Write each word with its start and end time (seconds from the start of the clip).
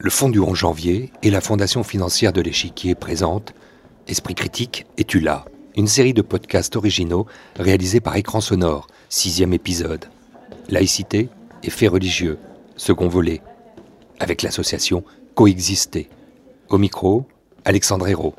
Le 0.00 0.10
Fonds 0.10 0.28
du 0.28 0.40
11 0.40 0.56
janvier 0.56 1.12
et 1.22 1.30
la 1.30 1.40
Fondation 1.40 1.84
financière 1.84 2.32
de 2.32 2.40
l'échiquier 2.40 2.96
présentent 2.96 3.54
Esprit 4.08 4.34
critique 4.34 4.86
et 4.98 5.04
tu 5.04 5.20
l'as, 5.20 5.44
une 5.76 5.86
série 5.86 6.12
de 6.12 6.20
podcasts 6.20 6.74
originaux 6.74 7.26
réalisés 7.54 8.00
par 8.00 8.16
Écran 8.16 8.40
Sonore, 8.40 8.88
sixième 9.08 9.52
épisode. 9.52 10.06
Laïcité 10.68 11.28
et 11.62 11.70
faits 11.70 11.90
religieux, 11.90 12.40
second 12.76 13.06
volet, 13.06 13.40
avec 14.18 14.42
l'association 14.42 15.04
Coexister. 15.36 16.08
Au 16.70 16.78
micro, 16.78 17.28
Alexandre 17.64 18.08
Hérault. 18.08 18.34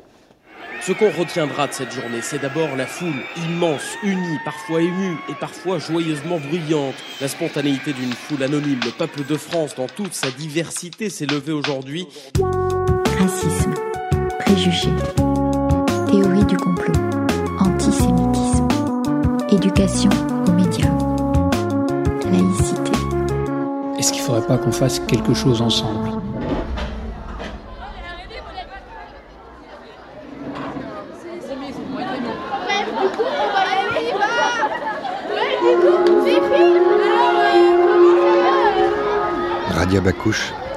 Ce 0.86 0.92
qu'on 0.92 1.10
retiendra 1.10 1.66
de 1.66 1.72
cette 1.72 1.90
journée, 1.90 2.20
c'est 2.22 2.40
d'abord 2.40 2.76
la 2.76 2.86
foule 2.86 3.24
immense, 3.38 3.82
unie, 4.04 4.38
parfois 4.44 4.80
émue 4.82 5.16
et 5.28 5.34
parfois 5.34 5.80
joyeusement 5.80 6.38
bruyante. 6.38 6.94
La 7.20 7.26
spontanéité 7.26 7.92
d'une 7.92 8.12
foule 8.12 8.44
anonyme, 8.44 8.78
le 8.84 8.92
peuple 8.92 9.24
de 9.24 9.36
France 9.36 9.74
dans 9.74 9.88
toute 9.88 10.14
sa 10.14 10.30
diversité 10.30 11.10
s'est 11.10 11.26
levé 11.26 11.50
aujourd'hui. 11.50 12.06
Racisme, 13.18 13.74
préjugés, 14.38 14.94
théorie 16.08 16.44
du 16.44 16.56
complot, 16.56 16.94
antisémitisme, 17.58 18.68
éducation 19.50 20.10
aux 20.46 20.52
médias, 20.52 20.94
laïcité. 22.30 22.92
Est-ce 23.98 24.12
qu'il 24.12 24.22
ne 24.22 24.26
faudrait 24.26 24.46
pas 24.46 24.58
qu'on 24.58 24.70
fasse 24.70 25.00
quelque 25.00 25.34
chose 25.34 25.60
ensemble? 25.60 26.15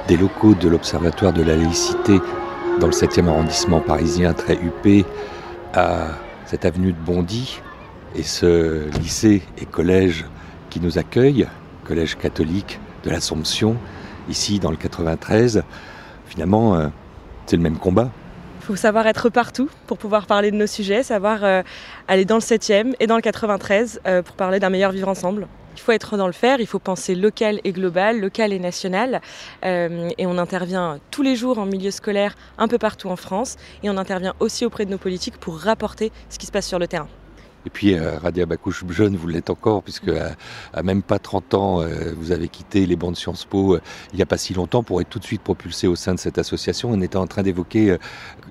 Des 0.06 0.16
locaux 0.16 0.54
de 0.54 0.68
l'Observatoire 0.68 1.32
de 1.32 1.42
la 1.42 1.56
laïcité 1.56 2.20
dans 2.78 2.86
le 2.86 2.92
7e 2.92 3.26
arrondissement 3.26 3.80
parisien 3.80 4.32
très 4.32 4.54
huppé 4.54 5.04
à 5.74 6.08
cette 6.46 6.64
avenue 6.64 6.92
de 6.92 6.98
Bondy 6.98 7.60
et 8.14 8.22
ce 8.22 8.88
lycée 9.00 9.42
et 9.58 9.66
collège 9.66 10.24
qui 10.68 10.78
nous 10.78 10.98
accueille, 10.98 11.48
collège 11.84 12.16
catholique 12.16 12.78
de 13.02 13.10
l'Assomption, 13.10 13.76
ici 14.28 14.60
dans 14.60 14.70
le 14.70 14.76
93. 14.76 15.64
Finalement, 16.26 16.76
euh, 16.76 16.86
c'est 17.46 17.56
le 17.56 17.62
même 17.62 17.78
combat. 17.78 18.10
Il 18.60 18.66
faut 18.66 18.76
savoir 18.76 19.08
être 19.08 19.30
partout 19.30 19.68
pour 19.88 19.98
pouvoir 19.98 20.26
parler 20.26 20.52
de 20.52 20.56
nos 20.56 20.68
sujets, 20.68 21.02
savoir 21.02 21.42
euh, 21.42 21.62
aller 22.06 22.24
dans 22.24 22.36
le 22.36 22.40
7e 22.40 22.94
et 23.00 23.08
dans 23.08 23.16
le 23.16 23.22
93 23.22 24.00
euh, 24.06 24.22
pour 24.22 24.36
parler 24.36 24.60
d'un 24.60 24.70
meilleur 24.70 24.92
vivre 24.92 25.08
ensemble. 25.08 25.48
Il 25.80 25.82
faut 25.82 25.92
être 25.92 26.18
dans 26.18 26.26
le 26.26 26.34
faire, 26.34 26.60
il 26.60 26.66
faut 26.66 26.78
penser 26.78 27.14
local 27.14 27.58
et 27.64 27.72
global, 27.72 28.20
local 28.20 28.52
et 28.52 28.58
national. 28.58 29.22
Euh, 29.64 30.10
et 30.18 30.26
on 30.26 30.36
intervient 30.36 31.00
tous 31.10 31.22
les 31.22 31.36
jours 31.36 31.58
en 31.58 31.64
milieu 31.64 31.90
scolaire, 31.90 32.34
un 32.58 32.68
peu 32.68 32.76
partout 32.76 33.08
en 33.08 33.16
France. 33.16 33.56
Et 33.82 33.88
on 33.88 33.96
intervient 33.96 34.34
aussi 34.40 34.66
auprès 34.66 34.84
de 34.84 34.90
nos 34.90 34.98
politiques 34.98 35.38
pour 35.38 35.58
rapporter 35.58 36.12
ce 36.28 36.38
qui 36.38 36.44
se 36.44 36.52
passe 36.52 36.68
sur 36.68 36.78
le 36.78 36.86
terrain. 36.86 37.08
Et 37.66 37.70
puis 37.70 37.94
euh, 37.94 38.18
Radia 38.18 38.46
Bakouche 38.46 38.84
jeune, 38.88 39.16
vous 39.16 39.28
l'êtes 39.28 39.50
encore, 39.50 39.82
puisque 39.82 40.08
à, 40.08 40.36
à, 40.72 40.82
même 40.82 41.02
pas 41.02 41.18
30 41.18 41.54
ans, 41.54 41.82
euh, 41.82 42.12
vous 42.16 42.32
avez 42.32 42.48
quitté 42.48 42.86
les 42.86 42.96
bancs 42.96 43.12
de 43.12 43.16
Sciences 43.16 43.44
Po 43.44 43.74
euh, 43.74 43.80
il 44.12 44.16
n'y 44.16 44.22
a 44.22 44.26
pas 44.26 44.38
si 44.38 44.54
longtemps 44.54 44.82
pour 44.82 45.00
être 45.00 45.08
tout 45.08 45.18
de 45.18 45.24
suite 45.24 45.42
propulsé 45.42 45.86
au 45.86 45.96
sein 45.96 46.14
de 46.14 46.18
cette 46.18 46.38
association. 46.38 46.90
On 46.90 47.00
était 47.02 47.16
en 47.16 47.26
train 47.26 47.42
d'évoquer 47.42 47.96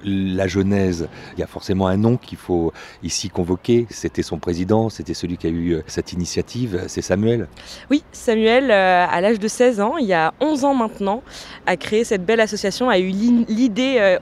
la 0.03 0.47
genèse. 0.47 1.07
Il 1.35 1.39
y 1.39 1.43
a 1.43 1.47
forcément 1.47 1.87
un 1.87 1.97
nom 1.97 2.17
qu'il 2.17 2.37
faut 2.37 2.71
ici 3.03 3.29
convoquer. 3.29 3.87
C'était 3.89 4.23
son 4.23 4.37
président, 4.37 4.89
c'était 4.89 5.13
celui 5.13 5.37
qui 5.37 5.47
a 5.47 5.49
eu 5.49 5.81
cette 5.87 6.13
initiative, 6.13 6.83
c'est 6.87 7.01
Samuel. 7.01 7.47
Oui, 7.89 8.03
Samuel, 8.11 8.71
à 8.71 9.21
l'âge 9.21 9.39
de 9.39 9.47
16 9.47 9.81
ans, 9.81 9.97
il 9.97 10.07
y 10.07 10.13
a 10.13 10.33
11 10.39 10.65
ans 10.65 10.73
maintenant, 10.73 11.23
a 11.65 11.77
créé 11.77 12.03
cette 12.03 12.25
belle 12.25 12.39
association, 12.39 12.89
a 12.89 12.99
eu 12.99 13.09
l'idée 13.09 14.17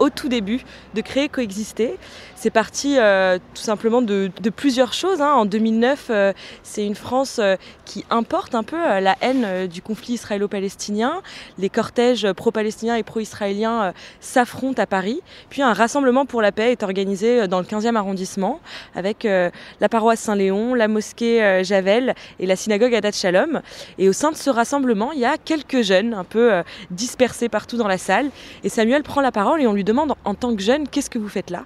au 0.00 0.10
tout 0.10 0.28
début 0.28 0.62
de 0.94 1.00
créer 1.00 1.28
Coexister. 1.28 1.96
C'est 2.34 2.50
parti 2.50 2.96
euh, 2.98 3.36
tout 3.54 3.60
simplement 3.60 4.00
de, 4.00 4.30
plusieurs 4.56 4.94
choses. 4.94 5.20
Hein. 5.20 5.32
En 5.34 5.44
2009, 5.44 6.06
euh, 6.08 6.32
c'est 6.62 6.86
une 6.86 6.94
France 6.94 7.38
euh, 7.38 7.56
qui 7.84 8.06
importe 8.08 8.54
un 8.54 8.62
peu 8.62 8.78
la 8.78 9.14
haine 9.20 9.66
du 9.66 9.82
conflit 9.82 10.14
israélo-palestinien. 10.14 11.20
Les 11.58 11.68
cortèges 11.68 12.32
pro-palestiniens 12.32 12.96
et 12.96 13.02
pro-israéliens 13.02 13.92
s'affrontent 14.20 14.80
à 14.80 14.86
Paris. 14.86 15.20
Puis 15.50 15.60
un 15.60 15.74
rassemblement 15.74 16.24
pour 16.24 16.40
la 16.40 16.50
paix 16.50 16.72
est 16.72 16.82
organisé 16.82 17.46
dans 17.46 17.58
le 17.58 17.66
15e 17.66 17.96
arrondissement 17.96 18.60
avec 18.94 19.24
la 19.24 19.88
paroisse 19.88 20.20
Saint-Léon, 20.20 20.74
la 20.74 20.88
mosquée 20.88 21.62
Javel 21.64 22.14
et 22.38 22.46
la 22.46 22.54
synagogue 22.54 22.94
Adat 22.94 23.12
Shalom. 23.12 23.60
Et 23.98 24.08
au 24.08 24.12
sein 24.12 24.30
de 24.30 24.36
ce 24.36 24.50
rassemblement, 24.50 25.10
il 25.12 25.18
y 25.18 25.24
a 25.24 25.36
quelques 25.36 25.82
jeunes 25.82 26.14
un 26.14 26.24
peu 26.24 26.62
dispersés 26.90 27.48
partout 27.48 27.76
dans 27.76 27.88
la 27.88 27.98
salle. 27.98 28.30
Et 28.62 28.68
Samuel 28.68 29.02
prend 29.02 29.20
la 29.20 29.32
parole 29.32 29.60
et 29.60 29.66
on 29.66 29.72
lui 29.72 29.84
demande 29.90 30.14
en 30.24 30.34
tant 30.34 30.54
que 30.54 30.62
jeune, 30.62 30.88
qu'est-ce 30.88 31.10
que 31.10 31.18
vous 31.18 31.28
faites 31.28 31.50
là? 31.50 31.64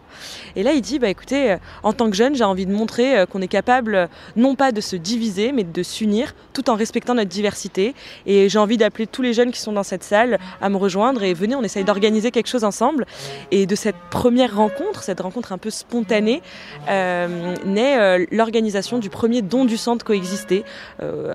Et 0.57 0.63
là, 0.63 0.73
il 0.73 0.81
dit, 0.81 0.99
bah 0.99 1.09
écoutez, 1.09 1.53
euh, 1.53 1.57
en 1.83 1.93
tant 1.93 2.11
que 2.11 2.17
jeune, 2.17 2.35
j'ai 2.35 2.45
envie 2.45 2.67
de 2.67 2.73
montrer 2.73 3.19
euh, 3.19 3.27
qu'on 3.27 3.43
est 3.43 3.49
capable 3.49 3.95
euh, 3.95 4.07
non 4.37 4.55
pas 4.55 4.73
de 4.73 4.81
se 4.81 4.97
diviser, 4.97 5.53
mais 5.53 5.65
de 5.65 5.83
s'unir 5.83 6.35
tout 6.53 6.71
en 6.71 6.75
respectant 6.75 7.15
notre 7.15 7.31
diversité. 7.31 7.95
Et 8.27 8.49
j'ai 8.49 8.59
envie 8.59 8.77
d'appeler 8.77 9.07
tous 9.07 9.23
les 9.23 9.33
jeunes 9.33 9.51
qui 9.51 9.61
sont 9.61 9.73
dans 9.73 9.83
cette 9.83 10.05
salle 10.05 10.39
à 10.61 10.69
me 10.69 10.77
rejoindre 10.77 11.23
et 11.23 11.35
venez, 11.35 11.55
on 11.55 11.63
essaye 11.63 11.85
d'organiser 11.85 12.31
quelque 12.31 12.49
chose 12.49 12.65
ensemble. 12.65 13.07
Et 13.51 13.67
de 13.67 13.75
cette 13.75 13.97
première 14.11 14.57
rencontre, 14.57 15.03
cette 15.03 15.21
rencontre 15.21 15.53
un 15.53 15.59
peu 15.59 15.71
spontanée, 15.71 16.43
naît 16.89 18.27
l'organisation 18.31 18.99
du 18.99 19.11
premier 19.11 19.43
don 19.43 19.65
du 19.65 19.75
de 19.75 20.03
coexister, 20.03 20.65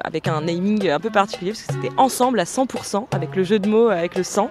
avec 0.03 0.27
un 0.27 0.41
naming 0.41 0.89
un 0.89 0.99
peu 0.99 1.09
particulier, 1.09 1.51
parce 1.51 1.63
que 1.63 1.73
c'était 1.73 1.95
ensemble 1.97 2.39
à 2.39 2.45
100%, 2.45 3.07
avec 3.11 3.35
le 3.35 3.43
jeu 3.43 3.59
de 3.59 3.67
mots, 3.67 3.89
avec 3.89 4.15
le 4.15 4.23
sang. 4.23 4.49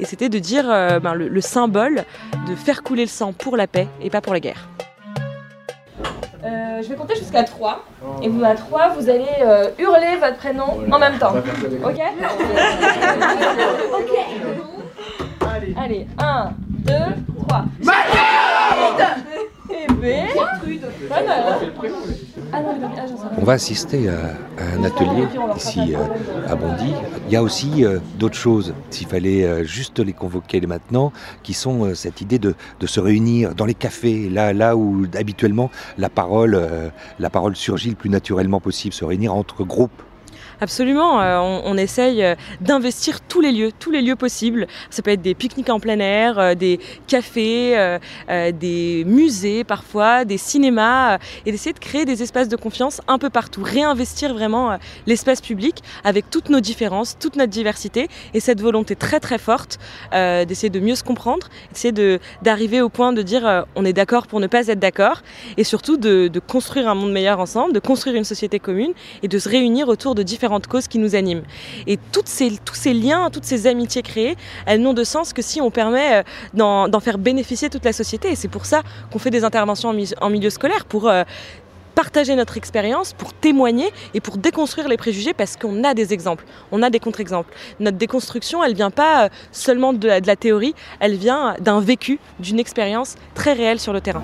Et 0.00 0.04
c'était 0.04 0.28
de 0.28 0.38
dire 0.38 0.64
ben, 0.66 1.14
le 1.14 1.40
symbole 1.40 1.77
de 1.86 2.54
faire 2.54 2.82
couler 2.82 3.02
le 3.02 3.08
sang 3.08 3.32
pour 3.32 3.56
la 3.56 3.66
paix 3.66 3.88
et 4.02 4.10
pas 4.10 4.20
pour 4.20 4.32
la 4.32 4.40
guerre. 4.40 4.68
Euh, 6.44 6.82
je 6.82 6.88
vais 6.88 6.94
compter 6.94 7.16
jusqu'à 7.16 7.42
3. 7.42 7.84
Et 8.22 8.28
vous, 8.28 8.44
à 8.44 8.54
3, 8.54 8.94
vous 8.96 9.08
allez 9.10 9.26
euh, 9.42 9.70
hurler 9.78 10.16
votre 10.20 10.36
prénom 10.36 10.78
en 10.90 10.98
même 10.98 11.18
temps. 11.18 11.34
Ok 11.84 12.00
Ok. 13.94 14.10
Allez, 15.76 16.06
1, 16.18 16.50
2, 16.68 16.92
3. 17.48 17.64
Et 19.70 19.86
B. 19.92 20.04
Pas 21.08 21.22
mal, 21.22 21.44
On 23.36 23.44
va 23.44 23.52
assister 23.54 24.08
à, 24.08 24.34
un 24.58 24.84
atelier 24.84 25.26
ici 25.56 25.94
euh, 25.94 25.98
à 26.46 26.54
Bondy. 26.56 26.92
Il 27.26 27.32
y 27.32 27.36
a 27.36 27.42
aussi 27.42 27.84
euh, 27.84 27.98
d'autres 28.18 28.36
choses, 28.36 28.74
s'il 28.90 29.06
fallait 29.06 29.44
euh, 29.44 29.64
juste 29.64 29.98
les 29.98 30.12
convoquer 30.12 30.60
maintenant, 30.62 31.12
qui 31.42 31.54
sont 31.54 31.94
cette 31.94 32.20
idée 32.20 32.38
de, 32.38 32.54
se 32.84 33.00
réunir 33.00 33.54
dans 33.54 33.66
les 33.66 33.74
cafés, 33.74 34.28
là, 34.30 34.76
où 34.76 35.06
habituellement 35.14 35.70
la 35.98 36.08
parole 36.08 36.56
surgit 37.54 37.90
le 37.90 37.96
plus 37.96 38.10
naturellement 38.10 38.60
possible, 38.60 38.94
se 38.94 39.04
réunir 39.04 39.34
entre 39.34 39.64
groupes. 39.64 40.02
Absolument, 40.60 41.20
euh, 41.20 41.38
on, 41.38 41.76
essaye 41.76 42.24
euh, 42.24 42.34
d'investir 42.60 43.20
tous 43.20 43.40
les 43.40 43.52
lieux, 43.52 43.70
tous 43.78 43.92
les 43.92 44.02
lieux 44.02 44.16
possibles. 44.16 44.66
Ça 44.90 45.02
peut 45.02 45.12
être 45.12 45.22
des 45.22 45.36
pique-niques 45.36 45.70
en 45.70 45.78
plein 45.78 46.00
air, 46.00 46.36
euh, 46.40 46.54
des 46.56 46.80
cafés, 47.06 47.98
des 48.28 49.04
musées 49.06 49.62
parfois, 49.62 50.24
des 50.24 50.38
cinémas, 50.38 51.18
et 51.46 51.52
d'essayer 51.52 51.72
de 51.72 51.78
créer 51.78 52.04
des 52.04 52.22
espaces 52.22 52.48
de 52.48 52.56
confiance 52.56 53.00
un 53.06 53.18
peu 53.18 53.30
partout. 53.30 53.62
Réinvestir 53.62 54.34
vraiment 54.34 54.78
l'espace 55.06 55.40
public 55.40 55.82
avec 56.04 56.28
toutes 56.30 56.50
nos 56.50 56.60
différences, 56.60 57.16
toute 57.18 57.36
notre 57.36 57.50
diversité, 57.50 58.08
et 58.34 58.40
cette 58.40 58.60
volonté 58.60 58.96
très 58.96 59.20
très 59.20 59.38
forte 59.38 59.78
d'essayer 60.12 60.70
de 60.70 60.80
mieux 60.80 60.94
se 60.94 61.04
comprendre, 61.04 61.48
d'essayer 61.72 61.92
de, 61.92 62.18
d'arriver 62.42 62.80
au 62.80 62.88
point 62.88 63.12
de 63.12 63.22
dire 63.22 63.66
on 63.76 63.84
est 63.84 63.92
d'accord 63.92 64.26
pour 64.26 64.40
ne 64.40 64.46
pas 64.46 64.66
être 64.68 64.80
d'accord, 64.80 65.22
et 65.56 65.64
surtout 65.64 65.96
de, 65.96 66.28
de 66.28 66.40
construire 66.40 66.88
un 66.88 66.94
monde 66.94 67.12
meilleur 67.12 67.40
ensemble, 67.40 67.72
de 67.72 67.80
construire 67.80 68.16
une 68.16 68.24
société 68.24 68.58
commune, 68.58 68.92
et 69.22 69.28
de 69.28 69.38
se 69.38 69.48
réunir 69.48 69.88
autour 69.88 70.14
de 70.14 70.22
différents 70.22 70.47
causes 70.66 70.88
qui 70.88 70.98
nous 70.98 71.14
animent. 71.14 71.42
Et 71.86 71.98
toutes 72.12 72.28
ces, 72.28 72.58
tous 72.64 72.74
ces 72.74 72.94
liens, 72.94 73.30
toutes 73.30 73.44
ces 73.44 73.66
amitiés 73.66 74.02
créées, 74.02 74.36
elles 74.66 74.80
n'ont 74.80 74.94
de 74.94 75.04
sens 75.04 75.32
que 75.32 75.42
si 75.42 75.60
on 75.60 75.70
permet 75.70 76.24
d'en, 76.54 76.88
d'en 76.88 77.00
faire 77.00 77.18
bénéficier 77.18 77.68
toute 77.70 77.84
la 77.84 77.92
société. 77.92 78.32
Et 78.32 78.36
c'est 78.36 78.48
pour 78.48 78.66
ça 78.66 78.82
qu'on 79.12 79.18
fait 79.18 79.30
des 79.30 79.44
interventions 79.44 79.90
en, 79.90 79.94
mi- 79.94 80.14
en 80.20 80.30
milieu 80.30 80.50
scolaire, 80.50 80.84
pour 80.86 81.08
euh, 81.08 81.24
partager 81.94 82.36
notre 82.36 82.56
expérience, 82.56 83.12
pour 83.12 83.32
témoigner 83.32 83.92
et 84.14 84.20
pour 84.20 84.36
déconstruire 84.36 84.86
les 84.88 84.96
préjugés 84.96 85.34
parce 85.34 85.56
qu'on 85.56 85.82
a 85.82 85.94
des 85.94 86.12
exemples, 86.12 86.44
on 86.70 86.80
a 86.84 86.90
des 86.90 87.00
contre-exemples. 87.00 87.52
Notre 87.80 87.96
déconstruction, 87.98 88.62
elle 88.62 88.74
vient 88.74 88.92
pas 88.92 89.24
euh, 89.24 89.28
seulement 89.50 89.92
de 89.92 90.06
la, 90.06 90.20
de 90.20 90.26
la 90.28 90.36
théorie, 90.36 90.76
elle 91.00 91.16
vient 91.16 91.56
d'un 91.58 91.80
vécu, 91.80 92.20
d'une 92.38 92.60
expérience 92.60 93.16
très 93.34 93.52
réelle 93.52 93.80
sur 93.80 93.92
le 93.92 94.00
terrain. 94.00 94.22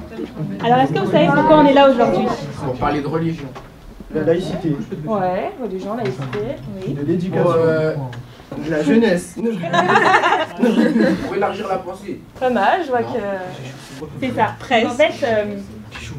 Alors, 0.64 0.78
est-ce 0.78 0.93
que 0.93 1.00
vous 1.00 1.10
savez 1.10 1.26
pourquoi 1.26 1.58
on 1.58 1.66
est 1.66 1.75
là 1.75 1.90
aujourd'hui? 1.90 2.26
Pour 2.64 2.75
parler 2.75 3.00
de 3.00 3.08
religion. 3.08 3.49
La 4.14 4.22
laïcité, 4.22 4.76
Ouais, 5.06 5.50
religion, 5.62 5.94
laïcité, 5.96 6.56
oui. 6.87 6.94
de 6.94 7.02
l'éducation, 7.05 7.50
euh, 7.56 7.94
de 8.64 8.70
la 8.70 8.82
jeunesse. 8.82 9.37
Pour 11.26 11.34
élargir 11.37 11.69
la 11.69 11.78
pensée. 11.78 12.20
Pas 12.38 12.50
mal, 12.50 12.81
je 12.84 12.88
vois 12.90 13.02
que. 13.02 14.06
C'est 14.20 14.32
ça, 14.34 14.55
presque. 14.58 14.87
En 14.87 14.90
fait, 14.90 15.12
euh, 15.26 15.56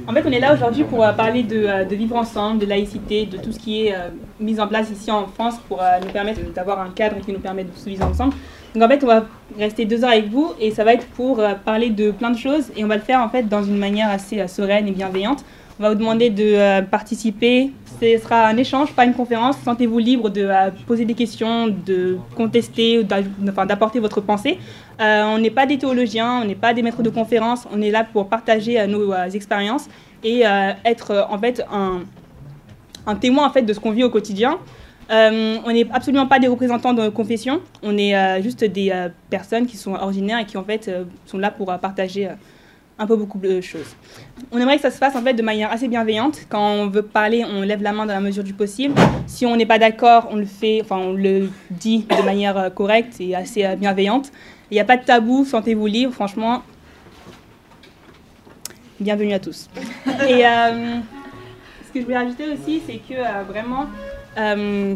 en 0.07 0.13
fait, 0.13 0.23
on 0.25 0.31
est 0.31 0.39
là 0.39 0.53
aujourd'hui 0.53 0.83
pour 0.83 1.03
euh, 1.03 1.11
parler 1.13 1.43
de, 1.43 1.65
euh, 1.65 1.85
de 1.85 1.95
vivre 1.95 2.15
ensemble, 2.15 2.59
de 2.59 2.65
laïcité, 2.65 3.25
de 3.25 3.37
tout 3.37 3.51
ce 3.51 3.59
qui 3.59 3.85
est 3.87 3.93
euh, 3.95 4.09
mis 4.39 4.59
en 4.59 4.67
place 4.67 4.89
ici 4.89 5.11
en 5.11 5.27
France 5.27 5.55
pour 5.67 5.81
euh, 5.81 5.85
nous 6.03 6.09
permettre 6.11 6.41
d'avoir 6.53 6.79
un 6.81 6.89
cadre 6.89 7.17
qui 7.23 7.31
nous 7.31 7.39
permet 7.39 7.63
de 7.63 7.69
se 7.75 7.87
vivre 7.89 8.05
ensemble. 8.05 8.33
Donc 8.73 8.83
en 8.83 8.87
fait, 8.89 9.03
on 9.03 9.07
va 9.07 9.25
rester 9.57 9.85
deux 9.85 10.03
heures 10.03 10.11
avec 10.11 10.29
vous 10.29 10.53
et 10.59 10.71
ça 10.71 10.83
va 10.83 10.93
être 10.93 11.07
pour 11.07 11.39
euh, 11.39 11.53
parler 11.53 11.89
de 11.89 12.11
plein 12.11 12.31
de 12.31 12.37
choses 12.37 12.71
et 12.75 12.83
on 12.83 12.87
va 12.87 12.95
le 12.95 13.01
faire 13.01 13.21
en 13.21 13.29
fait 13.29 13.43
dans 13.43 13.63
une 13.63 13.77
manière 13.77 14.09
assez 14.09 14.39
euh, 14.41 14.47
sereine 14.47 14.87
et 14.87 14.91
bienveillante. 14.91 15.45
On 15.79 15.83
va 15.83 15.89
vous 15.89 15.95
demander 15.95 16.29
de 16.29 16.43
euh, 16.55 16.81
participer. 16.81 17.71
Ce 18.01 18.17
sera 18.17 18.47
un 18.47 18.57
échange, 18.57 18.91
pas 18.93 19.05
une 19.05 19.13
conférence. 19.13 19.57
Sentez-vous 19.63 19.99
libre 19.99 20.29
de 20.29 20.41
euh, 20.41 20.69
poser 20.85 21.05
des 21.05 21.13
questions, 21.13 21.67
de 21.67 22.17
contester, 22.35 23.03
d'apporter 23.03 23.99
votre 23.99 24.19
pensée. 24.19 24.57
Euh, 24.99 25.23
on 25.23 25.37
n'est 25.37 25.49
pas 25.49 25.65
des 25.65 25.77
théologiens, 25.77 26.41
on 26.41 26.45
n'est 26.45 26.55
pas 26.55 26.73
des 26.73 26.81
maîtres 26.81 27.03
de 27.03 27.09
conférences. 27.09 27.65
On 27.71 27.81
est 27.81 27.91
là 27.91 28.03
pour 28.03 28.27
partager 28.27 28.79
euh, 28.79 28.87
nos 28.87 29.13
expériences 29.33 29.87
et 30.23 30.41
être 30.85 31.27
en 31.29 31.37
fait 31.37 31.63
un, 31.71 33.15
témoin 33.15 33.45
en 33.45 33.51
fait 33.51 33.61
de 33.61 33.73
ce 33.73 33.79
qu'on 33.79 33.91
vit 33.91 34.03
au 34.03 34.09
quotidien. 34.09 34.57
On 35.11 35.71
n'est 35.71 35.87
absolument 35.91 36.25
pas 36.25 36.39
des 36.39 36.47
représentants 36.47 36.95
de 36.95 37.09
confession, 37.09 37.61
on 37.83 37.95
est 37.95 38.41
juste 38.41 38.63
des 38.63 38.91
personnes 39.29 39.67
qui 39.67 39.77
sont 39.77 39.93
ordinaires 39.93 40.39
et 40.39 40.45
qui 40.45 40.57
en 40.57 40.63
fait 40.63 40.89
sont 41.27 41.37
là 41.37 41.51
pour 41.51 41.67
partager 41.77 42.29
un 42.97 43.07
peu 43.07 43.15
beaucoup 43.15 43.39
de 43.39 43.59
choses. 43.61 43.95
On 44.51 44.57
aimerait 44.57 44.77
que 44.77 44.81
ça 44.81 44.91
se 44.91 44.97
fasse 44.97 45.15
en 45.15 45.21
fait 45.21 45.33
de 45.33 45.41
manière 45.41 45.71
assez 45.71 45.87
bienveillante. 45.87 46.41
Quand 46.47 46.65
on 46.65 46.87
veut 46.87 47.01
parler, 47.01 47.43
on 47.45 47.61
lève 47.61 47.81
la 47.81 47.91
main 47.91 48.05
dans 48.05 48.13
la 48.13 48.21
mesure 48.21 48.43
du 48.43 48.53
possible. 48.53 48.95
Si 49.27 49.45
on 49.45 49.55
n'est 49.55 49.65
pas 49.65 49.79
d'accord, 49.79 50.29
on 50.31 50.37
le 50.37 50.45
fait, 50.45 50.81
enfin 50.81 50.97
on 50.97 51.13
le 51.13 51.49
dit 51.69 52.05
de 52.09 52.23
manière 52.23 52.57
euh, 52.57 52.69
correcte 52.69 53.19
et 53.19 53.35
assez 53.35 53.65
euh, 53.65 53.75
bienveillante. 53.75 54.31
Il 54.71 54.75
n'y 54.75 54.79
a 54.79 54.85
pas 54.85 54.97
de 54.97 55.03
tabou, 55.03 55.45
sentez-vous 55.45 55.87
libre, 55.87 56.13
franchement. 56.13 56.63
Bienvenue 58.99 59.33
à 59.33 59.39
tous. 59.39 59.69
Et 60.27 60.45
euh, 60.45 60.99
ce 61.85 61.91
que 61.93 61.99
je 61.99 62.05
voulais 62.05 62.17
rajouter 62.17 62.45
aussi, 62.49 62.81
c'est 62.87 62.97
que 62.97 63.43
vraiment, 63.43 63.87
ce 64.37 64.95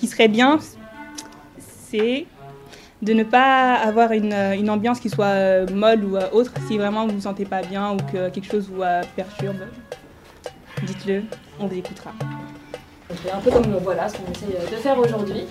qui 0.00 0.06
serait 0.06 0.28
bien, 0.28 0.58
c'est 1.58 2.26
de 3.02 3.12
ne 3.12 3.24
pas 3.24 3.74
avoir 3.74 4.12
une, 4.12 4.32
euh, 4.32 4.68
ambiance 4.68 5.00
qui 5.00 5.10
soit 5.10 5.26
euh, 5.26 5.66
molle 5.74 6.04
ou 6.04 6.16
euh, 6.16 6.30
autre. 6.32 6.52
Si 6.68 6.78
vraiment 6.78 7.02
vous 7.02 7.10
ne 7.10 7.16
vous 7.16 7.22
sentez 7.22 7.44
pas 7.44 7.62
bien 7.62 7.92
ou 7.92 7.96
que 7.96 8.30
quelque 8.30 8.48
chose 8.50 8.70
vous 8.72 8.82
perturbe, 9.16 9.56
dites-le, 10.84 11.24
on 11.58 11.66
vous 11.66 11.76
écoutera. 11.76 12.12
Un 13.10 13.40
peu 13.40 13.50
comme 13.50 13.76
voilà, 13.82 14.08
ce 14.08 14.16
qu'on 14.16 14.30
essaie 14.30 14.70
de 14.70 14.76
faire 14.76 14.98
aujourd'hui. 14.98 15.44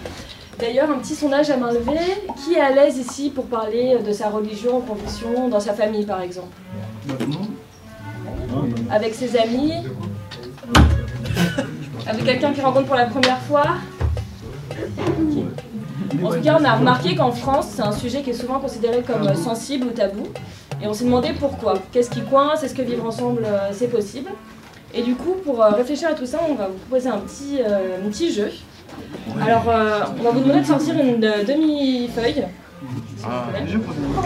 D'ailleurs, 0.58 0.90
un 0.90 1.00
petit 1.00 1.16
sondage 1.16 1.50
à 1.50 1.58
main 1.58 1.72
levée. 1.72 2.00
Qui 2.38 2.54
est 2.54 2.62
à 2.62 2.72
l'aise 2.72 2.98
ici 2.98 3.30
pour 3.30 3.46
parler 3.46 3.98
de 4.00 4.12
sa 4.12 4.30
religion, 4.30 4.80
confession, 4.82 5.50
dans 5.50 5.60
sa 5.60 5.74
famille 5.74 6.06
par 6.06 6.22
exemple? 6.22 6.56
Avec 8.90 9.14
ses 9.14 9.38
amis? 9.38 9.74
Avec 12.08 12.24
quelqu'un 12.24 12.54
qui 12.54 12.62
rencontre 12.62 12.88
pour 12.88 12.96
la 12.96 13.06
première 13.06 13.40
fois? 13.42 13.66
En 16.24 16.30
tout 16.32 16.42
cas, 16.42 16.58
on 16.60 16.66
a 16.66 16.76
remarqué 16.76 17.16
qu'en 17.16 17.32
France, 17.32 17.68
c'est 17.76 17.82
un 17.82 17.92
sujet 17.92 18.22
qui 18.22 18.32
est 18.32 18.34
souvent 18.34 18.60
considéré 18.60 19.02
comme 19.02 19.34
sensible 19.36 19.88
ou 19.88 19.92
tabou. 19.92 20.28
Et 20.82 20.88
on 20.88 20.94
s'est 20.94 21.06
demandé 21.06 21.30
pourquoi. 21.40 21.76
Qu'est-ce 21.92 22.10
qui 22.10 22.22
coince? 22.22 22.64
Est-ce 22.64 22.74
que 22.74 22.82
vivre 22.82 23.06
ensemble, 23.06 23.44
euh, 23.46 23.70
c'est 23.72 23.88
possible? 23.88 24.32
Et 24.94 25.04
du 25.04 25.16
coup, 25.16 25.36
pour 25.46 25.62
euh, 25.62 25.70
réfléchir 25.70 26.10
à 26.10 26.14
tout 26.14 26.26
ça, 26.26 26.40
on 26.50 26.56
va 26.56 26.68
vous 26.68 26.78
proposer 26.78 27.10
un 27.10 27.20
petit, 27.20 27.60
euh, 27.60 27.98
un 28.06 28.10
petit 28.10 28.34
jeu. 28.34 28.52
Alors, 29.42 29.70
euh, 29.70 30.02
on 30.20 30.24
va 30.24 30.32
vous 30.32 30.40
demander 30.42 30.62
de 30.62 30.66
sortir 30.66 30.96
une 31.00 31.20
demi-feuille 31.20 32.44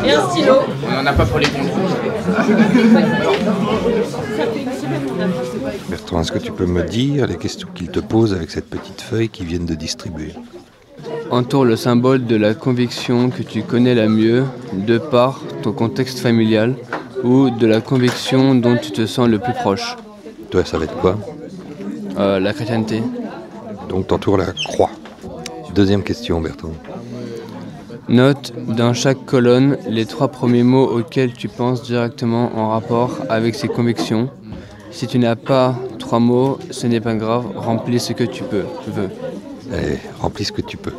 et 0.06 0.12
un 0.12 0.30
stylo. 0.30 0.54
On 0.88 0.92
n'en 1.04 1.06
a 1.06 1.14
pas 1.14 1.26
pour 1.26 1.40
les 1.40 1.48
contrôles. 1.48 1.92
Bertrand, 5.90 6.22
est-ce 6.22 6.32
que 6.32 6.40
tu 6.40 6.52
peux 6.52 6.66
me 6.66 6.84
dire 6.84 7.28
les 7.28 7.38
questions 7.38 7.68
qu'il 7.76 7.90
te 7.90 8.00
pose 8.00 8.34
avec 8.34 8.50
cette 8.50 8.70
petite 8.70 9.02
feuille 9.02 9.30
qu'ils 9.30 9.48
viennent 9.48 9.66
de 9.66 9.76
distribuer? 9.76 10.34
Entoure 11.36 11.66
le 11.66 11.76
symbole 11.76 12.26
de 12.26 12.38
la 12.38 12.54
conviction 12.54 13.30
que 13.30 13.44
tu 13.44 13.62
connais 13.62 13.94
la 13.94 14.08
mieux 14.08 14.46
de 14.72 14.98
par 14.98 15.42
ton 15.64 15.74
contexte 15.74 16.20
familial 16.20 16.76
ou 17.26 17.50
de 17.50 17.68
la 17.68 17.82
conviction 17.82 18.56
dont 18.56 18.78
tu 18.78 18.92
te 18.92 19.06
sens 19.06 19.28
le 19.28 19.38
plus 19.38 19.52
proche. 19.52 19.98
Toi, 20.50 20.64
ça 20.64 20.78
va 20.78 20.86
être 20.86 20.96
quoi? 20.96 21.18
Euh, 22.18 22.40
la 22.40 22.54
chrétienté. 22.54 23.04
Donc, 23.90 24.08
t'entoures 24.08 24.38
la 24.38 24.46
croix. 24.46 24.90
Deuxième 25.74 26.04
question, 26.04 26.40
Bertrand. 26.40 26.72
Note 28.08 28.54
dans 28.70 28.94
chaque 28.94 29.26
colonne 29.26 29.78
les 29.90 30.06
trois 30.06 30.30
premiers 30.30 30.64
mots 30.64 30.88
auxquels 30.88 31.34
tu 31.34 31.50
penses 31.50 31.84
directement 31.84 32.50
en 32.56 32.70
rapport 32.70 33.12
avec 33.28 33.56
ces 33.56 33.68
convictions. 33.68 34.30
Si 34.90 35.06
tu 35.06 35.20
n'as 35.20 35.36
pas 35.36 35.76
trois 36.00 36.20
mots, 36.20 36.60
ce 36.72 36.88
n'est 36.88 37.02
pas 37.02 37.16
grave, 37.16 37.46
remplis 37.58 38.00
ce 38.00 38.14
que 38.14 38.24
tu 38.24 38.44
peux, 38.44 38.64
veux. 38.88 39.10
Allez, 39.74 40.00
remplis 40.22 40.46
ce 40.46 40.54
que 40.54 40.62
tu 40.62 40.78
peux. 40.78 40.94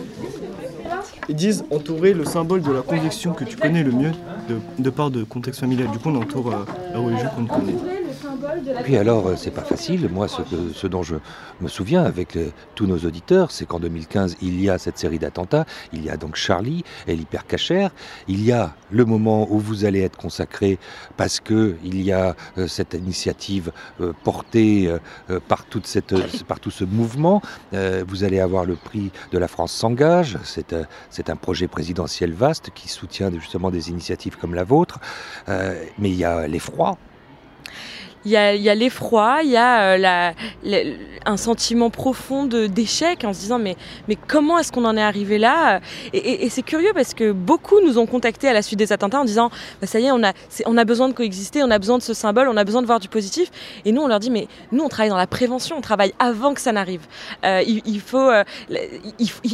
Ils 1.28 1.34
disent 1.34 1.64
entourer 1.70 2.14
le 2.14 2.24
symbole 2.24 2.62
de 2.62 2.70
la 2.70 2.82
conviction 2.82 3.32
que 3.32 3.44
tu 3.44 3.56
connais 3.56 3.82
le 3.82 3.92
mieux 3.92 4.12
de, 4.78 4.90
part 4.90 5.10
de 5.10 5.24
contexte 5.24 5.60
familial. 5.60 5.90
Du 5.90 5.98
coup, 5.98 6.10
on 6.10 6.16
entoure 6.16 6.52
euh, 6.52 6.64
la 6.92 6.98
religion 6.98 7.28
qu'on 7.34 7.46
connaît. 7.46 7.95
Puis 8.84 8.96
alors, 8.96 9.36
c'est 9.36 9.50
pas 9.50 9.62
facile. 9.62 10.08
Moi, 10.10 10.28
ce, 10.28 10.42
que- 10.42 10.72
ce 10.74 10.86
dont 10.86 11.02
je 11.02 11.16
me 11.60 11.68
souviens 11.68 12.04
avec 12.04 12.36
euh, 12.36 12.50
tous 12.74 12.86
nos 12.86 12.98
auditeurs, 12.98 13.50
c'est 13.50 13.66
qu'en 13.66 13.80
2015, 13.80 14.36
il 14.42 14.60
y 14.60 14.68
a 14.70 14.78
cette 14.78 14.98
série 14.98 15.18
d'attentats. 15.18 15.64
Il 15.92 16.04
y 16.04 16.10
a 16.10 16.16
donc 16.16 16.36
Charlie 16.36 16.84
et 17.06 17.16
l'hypercachère. 17.16 17.90
Il 18.28 18.44
y 18.44 18.52
a 18.52 18.74
le 18.90 19.04
moment 19.04 19.46
où 19.50 19.58
vous 19.58 19.84
allez 19.84 20.00
être 20.02 20.16
consacré 20.16 20.78
parce 21.16 21.40
que 21.40 21.76
il 21.84 22.00
y 22.02 22.12
a 22.12 22.36
euh, 22.58 22.66
cette 22.66 22.94
initiative 22.94 23.72
euh, 24.00 24.12
portée 24.24 24.88
euh, 25.30 25.40
par, 25.48 25.64
toute 25.64 25.86
cette, 25.86 26.14
par 26.44 26.60
tout 26.60 26.70
ce 26.70 26.84
mouvement. 26.84 27.40
Vous 27.72 28.24
allez 28.24 28.40
avoir 28.40 28.64
le 28.64 28.76
prix 28.76 29.10
de 29.32 29.38
la 29.38 29.48
France 29.48 29.72
s'engage. 29.72 30.38
C'est 30.44 30.74
c'est 31.10 31.30
un 31.30 31.36
projet 31.36 31.68
présidentiel 31.68 32.32
vaste 32.32 32.70
qui 32.74 32.88
soutient 32.88 33.30
justement 33.32 33.70
des 33.70 33.90
initiatives 33.90 34.36
comme 34.36 34.54
la 34.54 34.64
vôtre. 34.64 34.98
Mais 35.48 36.10
il 36.10 36.14
y 36.16 36.24
a 36.24 36.46
l'effroi. 36.48 36.96
Il 38.26 38.32
y 38.32 38.36
a, 38.36 38.74
l'effroi, 38.74 39.38
il 39.44 39.50
y 39.50 39.56
a 39.56 39.94
euh, 39.94 40.92
un 41.24 41.36
sentiment 41.36 41.90
profond 41.90 42.44
d'échec 42.44 43.22
en 43.22 43.32
se 43.32 43.38
disant 43.38 43.60
mais, 43.60 43.76
mais 44.08 44.16
comment 44.16 44.58
est-ce 44.58 44.72
qu'on 44.72 44.84
en 44.84 44.96
est 44.96 45.02
arrivé 45.02 45.38
là? 45.38 45.80
Et, 46.12 46.50
c'est 46.50 46.62
curieux 46.62 46.90
parce 46.92 47.14
que 47.14 47.30
beaucoup 47.30 47.80
nous 47.80 47.98
ont 47.98 48.06
contactés 48.06 48.48
à 48.48 48.52
la 48.52 48.62
suite 48.62 48.80
des 48.80 48.92
attentats 48.92 49.20
en 49.20 49.24
disant 49.24 49.50
bah, 49.80 49.86
ça 49.86 50.00
y 50.00 50.06
est 50.06 50.10
on, 50.10 50.24
a, 50.24 50.32
on 50.64 50.76
a 50.76 50.84
besoin 50.84 51.08
de 51.08 51.12
coexister, 51.12 51.62
on 51.62 51.70
a 51.70 51.78
besoin 51.78 51.98
de 51.98 52.02
ce 52.02 52.14
symbole, 52.14 52.48
on 52.48 52.56
a 52.56 52.64
besoin 52.64 52.82
de 52.82 52.86
voir 52.88 52.98
du 52.98 53.08
positif. 53.08 53.48
Et 53.84 53.92
nous 53.92 54.02
on 54.02 54.08
leur 54.08 54.18
dit 54.18 54.30
mais 54.30 54.48
nous 54.72 54.82
on 54.82 54.88
travaille 54.88 55.10
dans 55.10 55.16
la 55.16 55.28
prévention, 55.28 55.76
on 55.78 55.80
travaille 55.80 56.12
avant 56.18 56.52
que 56.52 56.60
ça 56.60 56.72
n'arrive. 56.72 57.02
Euh, 57.44 57.62
il, 57.64 58.00
faut, 58.00 58.18
euh, 58.18 58.42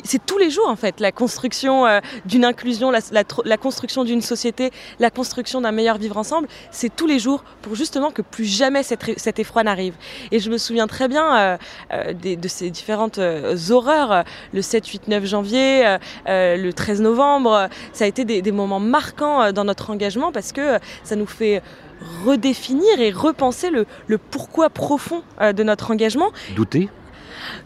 c'est 0.03 0.25
tous 0.25 0.39
les 0.39 0.49
jours 0.49 0.69
en 0.69 0.77
fait 0.77 0.99
la 0.99 1.13
construction 1.13 1.85
d'une 2.25 2.47
inclusion, 2.47 2.91
la, 2.91 3.01
la 3.13 3.57
construction 3.59 4.05
d'une 4.05 4.23
société, 4.23 4.71
la 4.99 5.11
construction 5.11 5.61
d'un 5.61 5.73
meilleur 5.73 5.99
vivre 5.99 6.17
ensemble, 6.17 6.49
c'est 6.71 6.97
tous 6.97 7.07
les 7.07 7.19
jours 7.19 7.45
pour 7.61 7.75
justement 7.75 8.11
que 8.11 8.23
plus 8.23 8.47
jamais 8.47 8.62
ré- 9.03 9.15
cet 9.17 9.39
effroi 9.39 9.63
n'arrive. 9.65 9.95
Et 10.31 10.39
je 10.39 10.51
me 10.51 10.59
souviens 10.59 10.87
très 10.87 11.09
bien 11.09 11.37
euh, 11.37 11.57
euh, 11.93 12.13
des- 12.13 12.37
de 12.37 12.49
ces 12.49 12.71
différentes 12.71 13.19
euh, 13.19 13.57
horreurs, 13.71 14.25
le 14.53 14.63
7, 14.63 14.87
8, 14.87 15.09
9 15.09 15.25
janvier, 15.25 15.97
le 16.27 16.71
13 16.73 17.01
novembre, 17.01 17.69
ça 17.93 18.05
a 18.05 18.07
été 18.07 18.25
des, 18.25 18.43
des 18.43 18.53
moments 18.53 18.81
marquants 18.81 19.53
dans 19.53 19.65
notre 19.65 19.91
engagement 19.91 20.33
parce 20.33 20.53
que 20.53 20.79
ça 21.05 21.17
nous 21.17 21.27
fait 21.27 21.63
redéfinir 22.25 23.01
et 23.01 23.11
repenser 23.11 23.71
le, 23.71 23.87
le 24.07 24.19
pourquoi 24.19 24.71
profond 24.71 25.23
de 25.41 25.63
notre 25.63 25.91
engagement. 25.91 26.31
Douter? 26.57 26.89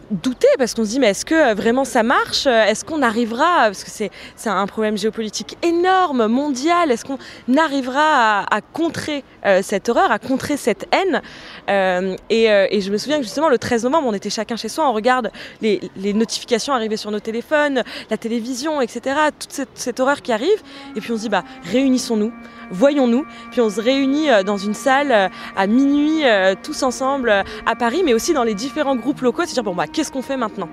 Douter 0.09 0.47
parce 0.57 0.73
qu'on 0.73 0.85
se 0.85 0.89
dit 0.89 0.99
mais 0.99 1.07
est-ce 1.09 1.25
que 1.25 1.53
vraiment 1.53 1.83
ça 1.85 2.01
marche? 2.01 2.47
Est-ce 2.47 2.83
qu'on 2.85 3.01
arrivera 3.03 3.65
parce 3.65 3.83
que 3.83 3.91
c'est 3.91 4.09
c'est 4.35 4.49
un 4.49 4.65
problème 4.65 4.97
géopolitique 4.97 5.57
énorme 5.63 6.27
mondial 6.27 6.89
Est-ce 6.91 7.03
qu'on 7.05 7.17
arrivera 7.57 8.39
à, 8.41 8.55
à 8.57 8.61
contrer 8.61 9.23
euh, 9.47 9.61
cette 9.63 9.89
horreur, 9.89 10.11
à 10.11 10.19
contrer 10.19 10.57
cette 10.57 10.87
haine 10.91 11.21
Euh, 11.69 12.15
et, 12.29 12.49
euh, 12.49 12.67
et 12.71 12.79
je 12.79 12.91
me 12.91 12.97
souviens 12.97 13.17
que 13.17 13.23
justement 13.23 13.49
le 13.49 13.57
13 13.57 13.83
novembre, 13.83 14.07
on 14.07 14.13
était 14.13 14.29
chacun 14.29 14.55
chez 14.55 14.69
soi, 14.69 14.89
on 14.89 14.93
regarde 14.93 15.31
les, 15.61 15.79
notifications 16.13 16.73
arriver 16.73 16.95
sur 16.95 17.11
nos 17.11 17.19
téléphones, 17.19 17.83
la 18.09 18.17
télévision, 18.17 18.79
etc. 18.79 19.19
Toute 19.37 19.67
cette, 19.73 19.99
horreur 19.99 20.21
qui 20.21 20.31
arrive 20.31 20.61
et 20.95 21.01
puis 21.01 21.11
on 21.11 21.17
se 21.17 21.23
dit 21.23 21.29
bah 21.29 21.43
réunissons-nous. 21.71 22.31
Voyons-nous, 22.69 23.25
puis 23.51 23.61
on 23.61 23.69
se 23.69 23.79
réunit 23.79 24.27
dans 24.45 24.57
une 24.57 24.73
salle 24.73 25.29
à 25.55 25.67
minuit, 25.67 26.23
tous 26.63 26.83
ensemble 26.83 27.29
à 27.29 27.75
Paris, 27.75 28.01
mais 28.03 28.13
aussi 28.13 28.33
dans 28.33 28.43
les 28.43 28.55
différents 28.55 28.97
groupes 28.97 29.21
locaux, 29.21 29.43
c'est 29.45 29.53
dire 29.53 29.63
bon 29.63 29.73
bah 29.73 29.87
qu'est-ce 29.87 30.11
qu'on 30.11 30.21
fait 30.21 30.35
maintenant? 30.35 30.67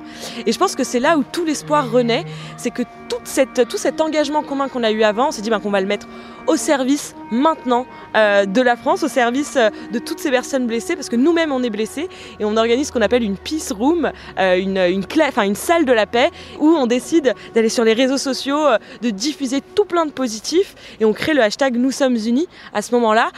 Et 0.45 0.51
je 0.51 0.59
pense 0.59 0.75
que 0.75 0.83
c'est 0.83 0.99
là 0.99 1.17
où 1.17 1.23
tout 1.23 1.45
l'espoir 1.45 1.89
renaît, 1.91 2.25
c'est 2.57 2.71
que 2.71 2.83
tout 3.09 3.21
cet 3.25 4.01
engagement 4.01 4.43
commun 4.43 4.69
qu'on 4.69 4.83
a 4.83 4.91
eu 4.91 5.05
avant, 5.05 5.29
on 5.29 5.31
s'est 5.31 5.43
dit 5.43 5.51
bah, 5.51 5.61
qu'on 5.63 5.71
va 5.71 5.81
le 5.81 5.87
mettre 5.87 6.09
au 6.47 6.57
service 6.57 7.15
maintenant 7.31 7.87
euh, 8.17 8.47
de 8.47 8.61
la 8.61 8.77
France, 8.77 9.03
au 9.03 9.09
service 9.09 9.57
euh, 9.57 9.71
de 9.93 9.99
toutes 9.99 10.21
ces 10.21 10.31
personnes 10.31 10.67
blessées, 10.67 10.95
parce 10.95 11.09
que 11.09 11.17
nous-mêmes 11.17 11.53
on 11.53 11.63
est 11.63 11.71
blessés 11.71 12.09
et 12.39 12.45
on 12.45 12.57
organise 12.57 12.89
ce 12.89 12.93
qu'on 12.93 13.03
appelle 13.03 13.23
une 13.23 13.37
peace 13.37 13.73
room, 13.73 14.11
euh, 14.39 14.57
une, 14.59 14.79
une, 14.79 15.55
salle 15.55 15.85
de 15.85 15.93
la 15.93 16.07
paix, 16.07 16.31
où 16.59 16.69
on 16.69 16.87
décide 16.87 17.35
d'aller 17.55 17.69
sur 17.69 17.85
les 17.85 17.93
réseaux 17.93 18.19
sociaux, 18.19 18.61
de 19.03 19.11
diffuser 19.11 19.61
tout 19.75 19.85
plein 19.85 20.07
de 20.07 20.11
positifs 20.11 20.75
et 21.01 21.05
on 21.05 21.13
crée 21.13 21.35
le 21.35 21.43
hashtag 21.43 21.77
Nous 21.77 21.91
sommes 21.91 22.17
unis 22.17 22.49
à 22.73 22.83
ce 22.83 22.93
moment-là, 22.95 23.31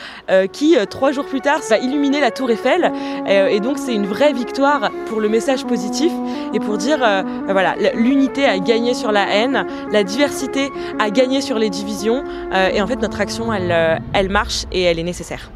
qui 0.53 0.77
trois 0.89 1.13
jours 1.13 1.27
plus 1.27 1.41
tard 1.41 1.61
va 1.69 1.79
illuminer 1.79 2.21
la 2.21 2.31
tour 2.31 2.51
Eiffel. 2.51 2.93
Et 3.27 3.61
donc 3.61 3.79
c'est 3.79 3.95
une 3.95 4.07
vraie 4.07 4.33
victoire 4.33 4.91
pour 5.07 5.21
le 5.21 5.29
message 5.29 5.65
positif 5.65 6.13
et 6.55 6.61
pour 6.61 6.79
dire 6.79 6.99
euh, 7.03 7.23
voilà 7.49 7.75
l'unité 7.95 8.45
a 8.45 8.59
gagné 8.59 8.95
sur 8.95 9.13
la 9.13 9.29
haine, 9.29 9.67
la 9.93 10.05
diversité 10.05 10.71
a 10.99 11.11
gagné 11.11 11.41
sur 11.41 11.59
les 11.59 11.71
divisions 11.71 12.25
et 12.73 12.81
en 12.81 12.87
fait 12.87 12.96
notre 13.01 13.21
action 13.21 13.53
elle, 13.53 13.71
euh, 13.73 13.97
elle 14.13 14.29
marche 14.29 14.65
et 14.73 14.83
elle 14.83 14.99
est 14.99 15.03
nécessaire. 15.05 15.51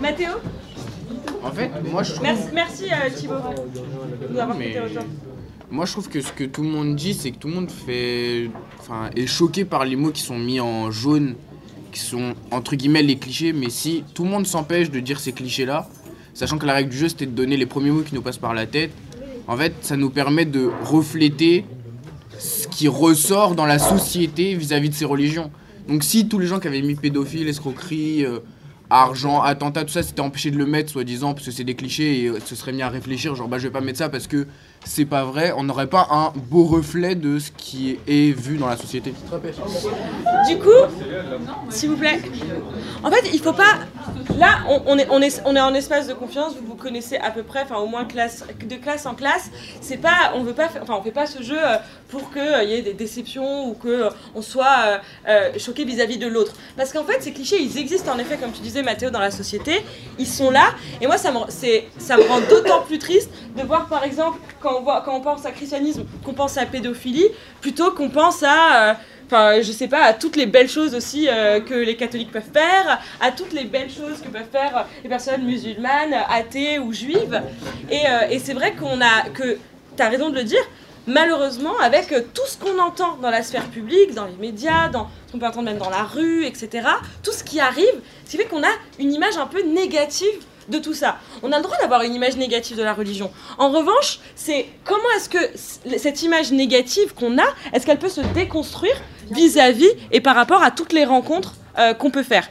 Mathéo 0.00 0.28
En 1.42 1.50
fait, 1.50 1.70
moi 1.90 2.02
je 2.02 2.12
trouve. 2.12 2.22
Merci, 2.24 2.44
merci 2.52 2.84
Thibaut 3.16 3.34
de 3.36 4.32
nous 4.32 4.38
avoir 4.38 4.56
Mais- 4.56 4.78
autant. 4.78 5.06
Moi 5.70 5.86
je 5.86 5.92
trouve 5.92 6.08
que 6.08 6.20
ce 6.20 6.32
que 6.32 6.44
tout 6.44 6.62
le 6.62 6.68
monde 6.68 6.96
dit, 6.96 7.14
c'est 7.14 7.30
que 7.30 7.38
tout 7.38 7.48
le 7.48 7.54
monde 7.54 7.70
fait. 7.70 8.50
Enfin, 8.80 9.08
est 9.16 9.26
choqué 9.26 9.64
par 9.64 9.84
les 9.84 9.96
mots 9.96 10.10
qui 10.10 10.20
sont 10.22 10.36
mis 10.38 10.60
en 10.60 10.90
jaune, 10.90 11.34
qui 11.92 12.00
sont 12.00 12.34
entre 12.50 12.76
guillemets 12.76 13.02
les 13.02 13.16
clichés, 13.16 13.52
mais 13.52 13.70
si 13.70 14.04
tout 14.14 14.24
le 14.24 14.30
monde 14.30 14.46
s'empêche 14.46 14.90
de 14.90 15.00
dire 15.00 15.18
ces 15.18 15.32
clichés-là, 15.32 15.88
sachant 16.34 16.58
que 16.58 16.66
la 16.66 16.74
règle 16.74 16.90
du 16.90 16.98
jeu 16.98 17.08
c'était 17.08 17.26
de 17.26 17.30
donner 17.32 17.56
les 17.56 17.66
premiers 17.66 17.90
mots 17.90 18.02
qui 18.02 18.14
nous 18.14 18.22
passent 18.22 18.38
par 18.38 18.52
la 18.54 18.66
tête, 18.66 18.90
en 19.48 19.56
fait 19.56 19.72
ça 19.80 19.96
nous 19.96 20.10
permet 20.10 20.44
de 20.44 20.70
refléter 20.84 21.64
ce 22.38 22.66
qui 22.68 22.86
ressort 22.88 23.54
dans 23.54 23.66
la 23.66 23.78
société 23.78 24.54
vis-à-vis 24.54 24.90
de 24.90 24.94
ces 24.94 25.04
religions. 25.06 25.50
Donc 25.88 26.04
si 26.04 26.28
tous 26.28 26.38
les 26.38 26.46
gens 26.46 26.60
qui 26.60 26.68
avaient 26.68 26.82
mis 26.82 26.94
pédophile, 26.94 27.48
escroquerie, 27.48 28.24
euh, 28.24 28.38
argent, 28.92 29.40
attentat, 29.40 29.84
tout 29.84 29.92
ça, 29.92 30.02
c'était 30.02 30.20
empêché 30.20 30.50
de 30.50 30.58
le 30.58 30.66
mettre, 30.66 30.90
soi-disant, 30.90 31.34
parce 31.34 31.46
que 31.46 31.52
c'est 31.52 31.64
des 31.64 31.74
clichés, 31.74 32.24
et 32.24 32.26
euh, 32.26 32.38
se 32.44 32.54
serait 32.54 32.72
mis 32.72 32.82
à 32.82 32.88
réfléchir, 32.88 33.34
genre 33.34 33.48
bah 33.48 33.58
je 33.58 33.64
vais 33.64 33.72
pas 33.72 33.80
mettre 33.80 33.98
ça 33.98 34.08
parce 34.08 34.26
que 34.26 34.46
c'est 34.84 35.04
pas 35.04 35.24
vrai, 35.24 35.52
on 35.56 35.62
n'aurait 35.62 35.86
pas 35.86 36.08
un 36.10 36.32
beau 36.36 36.64
reflet 36.64 37.14
de 37.14 37.38
ce 37.38 37.50
qui 37.52 37.98
est 38.06 38.36
vu 38.36 38.58
dans 38.58 38.68
la 38.68 38.76
société. 38.76 39.14
Du 40.48 40.58
coup, 40.58 40.68
s'il 41.70 41.90
vous 41.90 41.96
plaît, 41.96 42.20
en 43.02 43.10
fait, 43.10 43.30
il 43.32 43.40
faut 43.40 43.52
pas. 43.52 43.78
Là, 44.38 44.58
on, 44.68 44.98
est, 44.98 45.06
on, 45.10 45.22
est, 45.22 45.42
on 45.44 45.54
est 45.54 45.60
en 45.60 45.74
espace 45.74 46.08
de 46.08 46.14
confiance, 46.14 46.54
vous 46.60 46.66
vous 46.66 46.74
connaissez 46.74 47.16
à 47.16 47.30
peu 47.30 47.42
près, 47.42 47.62
enfin 47.62 47.76
au 47.76 47.86
moins 47.86 48.04
de 48.04 48.12
classe 48.12 49.06
en 49.06 49.14
classe. 49.14 49.50
C'est 49.80 49.96
pas, 49.98 50.32
on 50.34 50.42
veut 50.42 50.52
pas, 50.52 50.68
enfin 50.82 50.94
on 50.98 51.02
fait 51.02 51.12
pas 51.12 51.26
ce 51.26 51.42
jeu 51.42 51.58
euh, 51.58 51.76
pour 52.08 52.32
qu'il 52.32 52.68
y 52.68 52.74
ait 52.74 52.82
des 52.82 52.94
déceptions 52.94 53.68
ou 53.68 53.74
que 53.74 53.88
euh, 53.88 54.10
on 54.34 54.42
soit 54.42 54.66
euh, 54.86 54.98
euh, 55.28 55.58
choqué 55.58 55.84
vis-à-vis 55.84 56.18
de 56.18 56.26
l'autre. 56.26 56.52
Parce 56.76 56.92
qu'en 56.92 57.04
fait, 57.04 57.22
ces 57.22 57.32
clichés, 57.32 57.60
ils 57.60 57.78
existent 57.78 58.12
en 58.12 58.18
effet, 58.18 58.36
comme 58.36 58.52
tu 58.52 58.60
disais 58.60 58.81
Mathéo, 58.82 59.10
dans 59.10 59.20
la 59.20 59.30
société. 59.30 59.82
Ils 60.18 60.26
sont 60.26 60.50
là, 60.50 60.74
et 61.00 61.06
moi, 61.06 61.18
ça 61.18 61.30
me, 61.30 61.38
rend 62.28 62.40
d'autant 62.48 62.82
plus 62.82 62.98
triste 62.98 63.30
de 63.56 63.62
voir, 63.62 63.86
par 63.86 64.04
exemple, 64.04 64.38
quand 64.60 64.78
on, 64.78 64.82
voit, 64.82 65.02
quand 65.04 65.16
on 65.16 65.20
pense 65.20 65.46
à 65.46 65.50
christianisme, 65.50 66.04
qu'on 66.24 66.34
pense 66.34 66.56
à 66.56 66.66
pédophilie, 66.66 67.28
plutôt 67.60 67.92
qu'on 67.92 68.10
pense 68.10 68.42
à 68.42 68.96
euh, 69.32 69.62
je 69.62 69.72
sais 69.72 69.88
pas, 69.88 70.02
à 70.02 70.12
toutes 70.12 70.36
les 70.36 70.46
belles 70.46 70.68
choses 70.68 70.94
aussi 70.94 71.28
euh, 71.28 71.60
que 71.60 71.74
les 71.74 71.96
catholiques 71.96 72.30
peuvent 72.30 72.42
faire, 72.52 73.00
à 73.20 73.30
toutes 73.30 73.52
les 73.52 73.64
belles 73.64 73.90
choses 73.90 74.20
que 74.22 74.28
peuvent 74.28 74.50
faire 74.50 74.76
euh, 74.76 74.82
les 75.02 75.08
personnes 75.08 75.44
musulmanes, 75.44 76.14
athées 76.28 76.78
ou 76.78 76.92
juives. 76.92 77.40
Et, 77.90 78.02
et 78.30 78.38
c'est 78.38 78.54
vrai 78.54 78.74
qu'on 78.74 79.00
a, 79.00 79.28
que, 79.32 79.58
tu 79.96 80.02
as 80.02 80.08
raison 80.08 80.30
de 80.30 80.36
le 80.36 80.44
dire, 80.44 80.62
malheureusement, 81.06 81.78
avec 81.80 82.12
euh, 82.12 82.22
tout 82.34 82.46
ce 82.46 82.56
qu'on 82.56 82.78
entend 82.78 83.16
dans 83.16 83.30
la 83.30 83.42
sphère 83.42 83.68
publique, 83.68 84.14
dans 84.14 84.26
les 84.26 84.36
médias, 84.36 84.88
dans 84.88 85.08
ce 85.26 85.32
qu'on 85.32 85.38
peut 85.38 85.46
entendre 85.46 85.66
même 85.66 85.78
dans 85.78 85.90
la 85.90 86.04
rue, 86.04 86.44
etc., 86.44 86.88
tout 87.22 87.32
ce 87.32 87.44
qui 87.44 87.60
arrive, 87.60 88.00
ce 88.24 88.30
qui 88.30 88.36
fait 88.36 88.44
qu'on 88.44 88.62
a 88.62 88.72
une 88.98 89.12
image 89.12 89.36
un 89.36 89.46
peu 89.46 89.62
négative 89.62 90.34
de 90.68 90.78
tout 90.78 90.94
ça. 90.94 91.18
On 91.42 91.52
a 91.52 91.56
le 91.56 91.62
droit 91.62 91.76
d'avoir 91.78 92.02
une 92.02 92.14
image 92.14 92.36
négative 92.36 92.76
de 92.76 92.82
la 92.82 92.94
religion. 92.94 93.30
En 93.58 93.70
revanche, 93.70 94.20
c'est 94.36 94.66
comment 94.84 95.02
est-ce 95.16 95.28
que 95.28 95.98
cette 95.98 96.22
image 96.22 96.52
négative 96.52 97.14
qu'on 97.14 97.38
a, 97.38 97.46
est-ce 97.72 97.84
qu'elle 97.84 97.98
peut 97.98 98.08
se 98.08 98.20
déconstruire 98.20 98.94
vis-à-vis 99.30 99.90
et 100.10 100.20
par 100.20 100.36
rapport 100.36 100.62
à 100.62 100.70
toutes 100.70 100.92
les 100.92 101.04
rencontres 101.04 101.54
euh, 101.78 101.94
qu'on 101.94 102.10
peut 102.10 102.22
faire? 102.22 102.48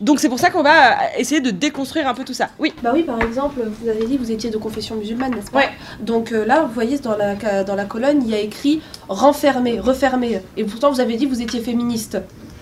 Donc 0.00 0.20
c'est 0.20 0.28
pour 0.28 0.38
ça 0.38 0.50
qu'on 0.50 0.62
va 0.62 0.92
euh, 0.92 0.94
essayer 1.18 1.40
de 1.40 1.50
déconstruire 1.50 2.06
un 2.08 2.14
peu 2.14 2.24
tout 2.24 2.34
ça. 2.34 2.48
Oui. 2.58 2.72
Bah 2.82 2.90
oui, 2.94 3.02
par 3.02 3.20
exemple, 3.22 3.60
vous 3.80 3.88
avez 3.88 4.04
dit 4.06 4.16
que 4.16 4.22
vous 4.22 4.30
étiez 4.30 4.50
de 4.50 4.56
confession 4.58 4.94
musulmane, 4.96 5.32
n'est-ce 5.34 5.50
pas 5.50 5.58
Ouais. 5.58 5.68
Donc 6.00 6.32
euh, 6.32 6.44
là, 6.44 6.62
vous 6.62 6.72
voyez, 6.72 6.98
dans 6.98 7.16
la, 7.16 7.38
ca- 7.38 7.64
dans 7.64 7.74
la 7.74 7.84
colonne, 7.84 8.22
il 8.22 8.30
y 8.30 8.34
a 8.34 8.38
écrit 8.40 8.80
renfermé, 9.08 9.80
refermé. 9.80 10.40
Et 10.56 10.64
pourtant, 10.64 10.90
vous 10.92 11.00
avez 11.00 11.16
dit 11.16 11.24
que 11.26 11.30
vous 11.34 11.42
étiez 11.42 11.60
féministe. 11.60 12.18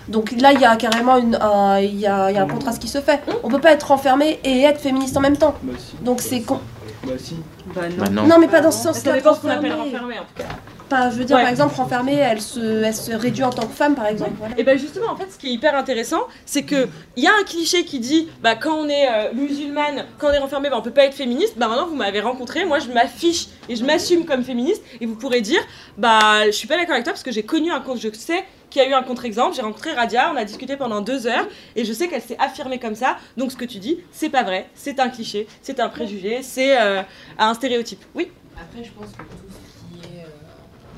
Donc 0.07 0.31
là, 0.39 0.53
il 0.53 0.59
y 0.61 0.65
a 0.65 0.75
carrément 0.77 1.17
une, 1.17 1.35
un, 1.35 1.79
il 1.79 1.99
y 1.99 2.07
a, 2.07 2.31
il 2.31 2.35
y 2.35 2.39
a 2.39 2.43
un 2.43 2.47
contraste 2.47 2.81
qui 2.81 2.87
se 2.87 3.01
fait. 3.01 3.19
On 3.43 3.49
peut 3.49 3.59
pas 3.59 3.71
être 3.73 3.87
renfermé 3.89 4.39
et 4.43 4.61
être 4.63 4.79
féministe 4.79 5.17
en 5.17 5.21
même 5.21 5.37
temps. 5.37 5.53
Donc 6.01 6.21
c'est 6.21 6.41
con. 6.41 6.59
Bah 7.05 7.13
si. 7.17 7.35
Bah 7.75 7.81
non. 8.09 8.23
Non, 8.25 8.39
mais 8.39 8.47
pas 8.47 8.61
dans 8.61 8.71
ce 8.71 8.77
Ça 8.83 8.93
sens-là. 8.93 9.13
dépend 9.13 9.33
ce 9.35 9.41
qu'on 9.41 9.49
appelle 9.49 9.73
renfermé 9.73 10.15
en 10.17 10.21
tout 10.23 10.41
cas. 10.41 10.45
Pas, 10.89 11.09
je 11.09 11.17
veux 11.17 11.25
dire, 11.25 11.35
Ouais. 11.35 11.41
par 11.43 11.51
exemple, 11.51 11.75
renfermée, 11.75 12.15
elle 12.15 12.41
se, 12.41 12.83
elle 12.83 12.95
se 12.95 13.11
réduit 13.11 13.43
en 13.43 13.49
tant 13.49 13.67
que 13.67 13.73
femme, 13.73 13.93
par 13.95 14.07
exemple. 14.07 14.31
Voilà. 14.37 14.55
Et 14.57 14.63
ben 14.63 14.77
justement, 14.79 15.07
en 15.11 15.17
fait, 15.17 15.29
ce 15.31 15.37
qui 15.37 15.47
est 15.47 15.51
hyper 15.51 15.75
intéressant, 15.75 16.21
c'est 16.45 16.63
que 16.63 16.87
il 17.17 17.23
y 17.23 17.27
a 17.27 17.31
un 17.39 17.43
cliché 17.43 17.83
qui 17.83 17.99
dit, 17.99 18.29
bah 18.41 18.55
quand 18.55 18.73
on 18.75 18.87
est 18.87 19.07
euh, 19.11 19.33
musulmane, 19.33 20.05
quand 20.17 20.29
on 20.29 20.31
est 20.31 20.37
renfermé, 20.37 20.69
bah 20.69 20.77
on 20.77 20.81
peut 20.81 20.91
pas 20.91 21.03
être 21.05 21.13
féministe. 21.13 21.55
Bah 21.57 21.67
maintenant 21.67 21.87
vous 21.87 21.95
m'avez 21.95 22.21
rencontré, 22.21 22.63
moi 22.63 22.79
je 22.79 22.87
m'affiche 22.89 23.47
et 23.67 23.75
je 23.75 23.83
m'assume 23.83 24.25
comme 24.25 24.43
féministe. 24.43 24.81
Et 25.01 25.05
vous 25.05 25.15
pourrez 25.15 25.41
dire, 25.41 25.59
bah 25.97 26.45
je 26.45 26.51
suis 26.51 26.67
pas 26.67 26.77
d'accord 26.77 26.93
avec 26.93 27.03
toi 27.03 27.11
parce 27.13 27.23
que 27.23 27.31
j'ai 27.31 27.43
connu 27.43 27.69
un 27.71 27.81
contre, 27.81 27.99
je 28.01 28.09
sais 28.13 28.45
qu'il 28.69 28.81
y 28.81 28.85
a 28.85 28.89
eu 28.89 28.93
un 28.93 29.03
contre-exemple. 29.03 29.55
J'ai 29.55 29.61
rencontré 29.63 29.91
Radia, 29.93 30.31
on 30.33 30.37
a 30.37 30.45
discuté 30.45 30.77
pendant 30.77 31.01
deux 31.01 31.27
heures 31.27 31.47
et 31.75 31.83
je 31.83 31.91
sais 31.91 32.07
qu'elle 32.07 32.21
s'est 32.21 32.37
affirmée 32.39 32.79
comme 32.79 32.95
ça. 32.95 33.17
Donc 33.35 33.51
ce 33.51 33.57
que 33.57 33.65
tu 33.65 33.79
dis, 33.79 33.99
c'est 34.11 34.29
pas 34.29 34.43
vrai, 34.43 34.67
c'est 34.73 34.99
un 35.01 35.09
cliché, 35.09 35.47
c'est 35.61 35.79
un 35.81 35.89
préjugé, 35.89 36.39
c'est 36.43 36.79
euh, 36.79 37.01
un 37.37 37.53
stéréotype. 37.53 38.03
Oui? 38.15 38.31
Après, 38.55 38.83
je 38.85 38.91
pense 38.91 39.11
que 39.11 39.17
tout 39.17 39.47
ce 39.49 39.99
qui 40.01 40.05
est. 40.15 40.21
euh, 40.23 40.27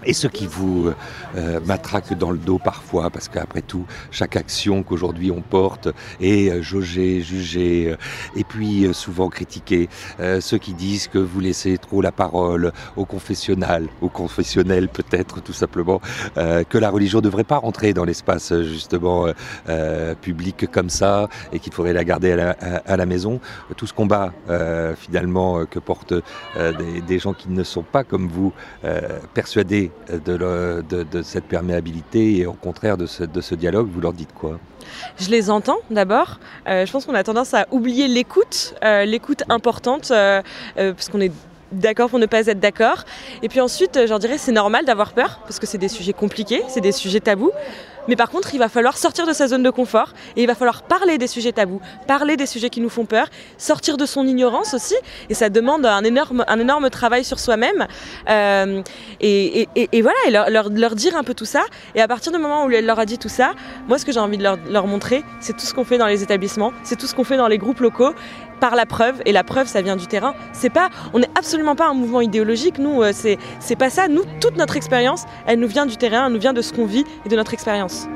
Et 0.05 0.13
ceux 0.13 0.29
qui 0.29 0.47
vous 0.47 0.91
euh, 1.35 1.59
matraquent 1.65 2.17
dans 2.17 2.31
le 2.31 2.37
dos 2.37 2.57
parfois, 2.57 3.09
parce 3.09 3.27
qu'après 3.27 3.61
tout, 3.61 3.85
chaque 4.11 4.35
action 4.35 4.83
qu'aujourd'hui 4.83 5.31
on 5.31 5.41
porte 5.41 5.89
est 6.21 6.49
euh, 6.49 6.61
jaugée, 6.61 7.21
jugée, 7.21 7.91
euh, 7.91 7.97
et 8.35 8.43
puis 8.43 8.85
euh, 8.85 8.93
souvent 8.93 9.29
critiquée. 9.29 9.89
Euh, 10.19 10.39
ceux 10.41 10.57
qui 10.57 10.73
disent 10.73 11.07
que 11.07 11.17
vous 11.17 11.39
laissez 11.39 11.77
trop 11.77 12.01
la 12.01 12.11
parole 12.11 12.71
au 12.95 13.05
confessionnal, 13.05 13.87
au 14.01 14.09
confessionnel 14.09 14.87
peut-être 14.89 15.41
tout 15.41 15.53
simplement, 15.53 16.01
euh, 16.37 16.63
que 16.63 16.77
la 16.77 16.89
religion 16.89 17.19
ne 17.19 17.23
devrait 17.23 17.43
pas 17.43 17.57
rentrer 17.57 17.93
dans 17.93 18.05
l'espace 18.05 18.53
justement 18.63 19.27
public 20.21 20.65
comme 20.71 20.89
ça, 20.89 21.27
et 21.53 21.59
qu'il 21.59 21.73
faudrait 21.73 21.93
la 21.93 22.03
garder 22.03 22.31
à 22.31 22.35
la, 22.35 22.49
à- 22.85 22.97
la 22.97 23.05
maison. 23.05 23.39
Tout 23.75 23.87
ce 23.87 23.93
combat 23.93 24.33
finalement 24.97 25.65
que 25.65 25.79
portent 25.79 26.13
des, 26.55 27.01
des 27.01 27.19
gens 27.19 27.33
qui 27.33 27.49
ne 27.49 27.63
sont 27.63 27.83
pas 27.83 28.03
comme 28.03 28.27
vous, 28.27 28.53
euh, 28.83 29.19
de, 30.09 31.21
cette 31.23 31.45
perméabilité 31.45 32.37
et 32.37 32.45
au 32.45 32.53
contraire 32.53 32.97
de 32.97 33.05
ce, 33.05 33.55
dialogue, 33.55 33.89
vous 33.91 34.01
leur 34.01 34.13
dites 34.13 34.33
quoi? 34.33 34.59
Je 35.17 35.29
les 35.29 35.49
entends 35.49 35.77
d'abord. 35.91 36.39
Euh, 36.67 36.85
je 36.85 36.91
pense 36.91 37.05
qu'on 37.05 37.13
a 37.13 37.23
tendance 37.23 37.53
à 37.53 37.67
oublier 37.71 38.07
l'écoute, 38.07 38.75
euh, 38.83 39.05
l'écoute 39.05 39.43
importante, 39.49 40.11
euh, 40.11 40.41
parce 40.75 41.09
qu'on 41.09 41.21
est 41.21 41.31
d'accord 41.71 42.09
pour 42.09 42.19
ne 42.19 42.25
pas 42.25 42.47
être 42.47 42.59
d'accord. 42.59 43.03
Et 43.43 43.49
puis 43.49 43.61
ensuite, 43.61 43.99
je 44.03 44.09
leur 44.09 44.19
dirais, 44.19 44.37
c'est 44.37 44.51
normal 44.51 44.85
d'avoir 44.85 45.13
peur, 45.13 45.39
parce 45.43 45.59
que 45.59 45.67
c'est 45.67 45.77
des 45.77 45.87
sujets 45.87 46.13
compliqués, 46.13 46.63
c'est 46.67 46.81
des 46.81 46.91
sujets 46.91 47.19
tabous. 47.19 47.51
Mais 48.09 48.15
par 48.15 48.31
contre, 48.31 48.55
il 48.55 48.57
va 48.57 48.69
falloir 48.69 48.97
sortir 48.97 49.27
de 49.27 49.33
sa 49.33 49.47
zone 49.47 49.61
de 49.61 49.69
confort 49.69 50.13
et 50.35 50.41
il 50.41 50.47
va 50.47 50.55
falloir 50.55 50.81
parler 50.81 51.19
des 51.19 51.27
sujets 51.27 51.51
tabous, 51.51 51.79
parler 52.07 52.37
des 52.37 52.47
sujets 52.47 52.71
qui 52.71 52.81
nous 52.81 52.89
font 52.89 53.05
peur, 53.05 53.27
sortir 53.59 53.97
de 53.97 54.07
son 54.07 54.25
ignorance 54.25 54.73
aussi. 54.73 54.95
Et 55.29 55.35
ça 55.35 55.49
demande 55.49 55.85
un 55.85 56.03
énorme, 56.03 56.43
un 56.47 56.59
énorme 56.59 56.89
travail 56.89 57.23
sur 57.23 57.37
soi-même. 57.39 57.85
Euh, 58.27 58.81
et, 59.21 59.67
voilà, 60.01 60.17
et 60.25 60.31
leur, 60.31 60.95
dire 60.95 61.15
un 61.15 61.23
peu 61.23 61.35
tout 61.35 61.45
ça. 61.45 61.61
Et 61.93 62.01
à 62.01 62.07
partir 62.07 62.31
du 62.31 62.39
moment 62.39 62.65
où 62.65 62.71
elle 62.71 62.87
leur 62.87 62.97
a 62.97 63.05
dit 63.05 63.19
tout 63.19 63.29
ça, 63.29 63.51
moi, 63.87 63.99
ce 63.99 64.05
que 64.05 64.11
j'ai 64.11 64.19
envie 64.19 64.39
de 64.39 64.43
leur 64.43 64.87
montrer, 64.87 65.23
c'est 65.39 65.53
tout 65.53 65.67
ce 65.67 65.75
qu'on 65.75 65.85
fait 65.85 65.99
dans 65.99 66.07
les 66.07 66.23
établissements, 66.23 66.73
c'est 66.83 66.95
tout 66.95 67.05
ce 67.05 67.13
qu'on 67.13 67.23
fait 67.23 67.37
dans 67.37 67.47
les 67.47 67.59
groupes 67.59 67.79
locaux, 67.79 68.15
par 68.59 68.75
la 68.75 68.85
preuve. 68.85 69.21
Et 69.25 69.31
la 69.31 69.43
preuve, 69.43 69.67
ça 69.67 69.81
vient 69.81 69.95
du 69.95 70.07
terrain. 70.07 70.33
C'est 70.53 70.69
pas, 70.69 70.89
on 71.13 71.19
n'est 71.19 71.29
absolument 71.37 71.75
pas 71.75 71.87
un 71.87 71.93
mouvement 71.93 72.21
idéologique. 72.21 72.77
Nous, 72.77 73.01
euh, 73.01 73.11
c'est, 73.13 73.37
c'est 73.59 73.75
pas 73.75 73.89
ça. 73.89 74.07
Nous, 74.07 74.23
toute 74.41 74.57
notre 74.57 74.75
expérience, 74.75 75.25
elle 75.47 75.59
nous 75.59 75.67
vient 75.67 75.85
du 75.85 75.97
terrain, 75.97 76.27
elle 76.27 76.33
nous 76.33 76.39
vient 76.39 76.53
de 76.53 76.61
ce 76.61 76.73
qu'on 76.73 76.85
vit 76.85 77.05
et 77.25 77.29
de 77.29 77.35
notre 77.35 77.53
expérience. 77.53 78.07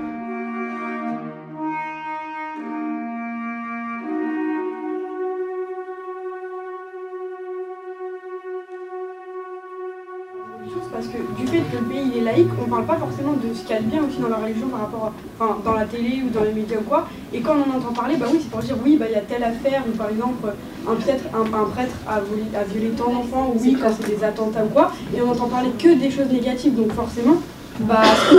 Pas 12.93 12.99
forcément 12.99 13.33
de 13.33 13.53
ce 13.53 13.61
qu'il 13.61 13.75
y 13.75 13.79
a 13.79 13.81
de 13.81 13.85
bien 13.85 14.01
aussi 14.03 14.17
dans 14.19 14.29
la 14.29 14.37
religion 14.37 14.67
par 14.67 14.81
rapport 14.81 15.05
à, 15.05 15.13
enfin, 15.39 15.57
dans 15.63 15.73
la 15.73 15.85
télé 15.85 16.21
ou 16.25 16.29
dans 16.29 16.43
les 16.43 16.51
médias 16.53 16.77
ou 16.77 16.83
quoi. 16.83 17.07
Et 17.33 17.41
quand 17.41 17.55
on 17.55 17.71
en 17.71 17.77
entend 17.77 17.93
parler, 17.93 18.17
bah 18.17 18.25
oui, 18.31 18.39
c'est 18.41 18.49
pour 18.49 18.59
dire 18.61 18.75
oui, 18.83 18.97
bah 18.97 19.05
il 19.09 19.13
y 19.13 19.15
a 19.15 19.21
telle 19.21 19.43
affaire, 19.43 19.83
ou 19.87 19.95
par 19.97 20.09
exemple 20.09 20.47
un 20.87 20.95
prêtre, 20.95 21.23
un, 21.33 21.41
un 21.41 21.65
prêtre 21.65 21.95
a, 22.07 22.19
volé- 22.19 22.55
a 22.55 22.63
violé 22.63 22.89
tant 22.91 23.09
d'enfants, 23.11 23.53
ou 23.55 23.59
oui, 23.61 23.77
quand 23.81 23.89
c'est 23.99 24.07
des 24.15 24.23
attentats 24.23 24.63
ou 24.65 24.69
quoi, 24.69 24.91
et 25.15 25.21
on 25.21 25.29
entend 25.31 25.47
parler 25.47 25.69
que 25.77 25.93
des 25.95 26.11
choses 26.11 26.27
négatives, 26.31 26.75
donc 26.75 26.91
forcément, 26.93 27.37
bah 27.79 28.03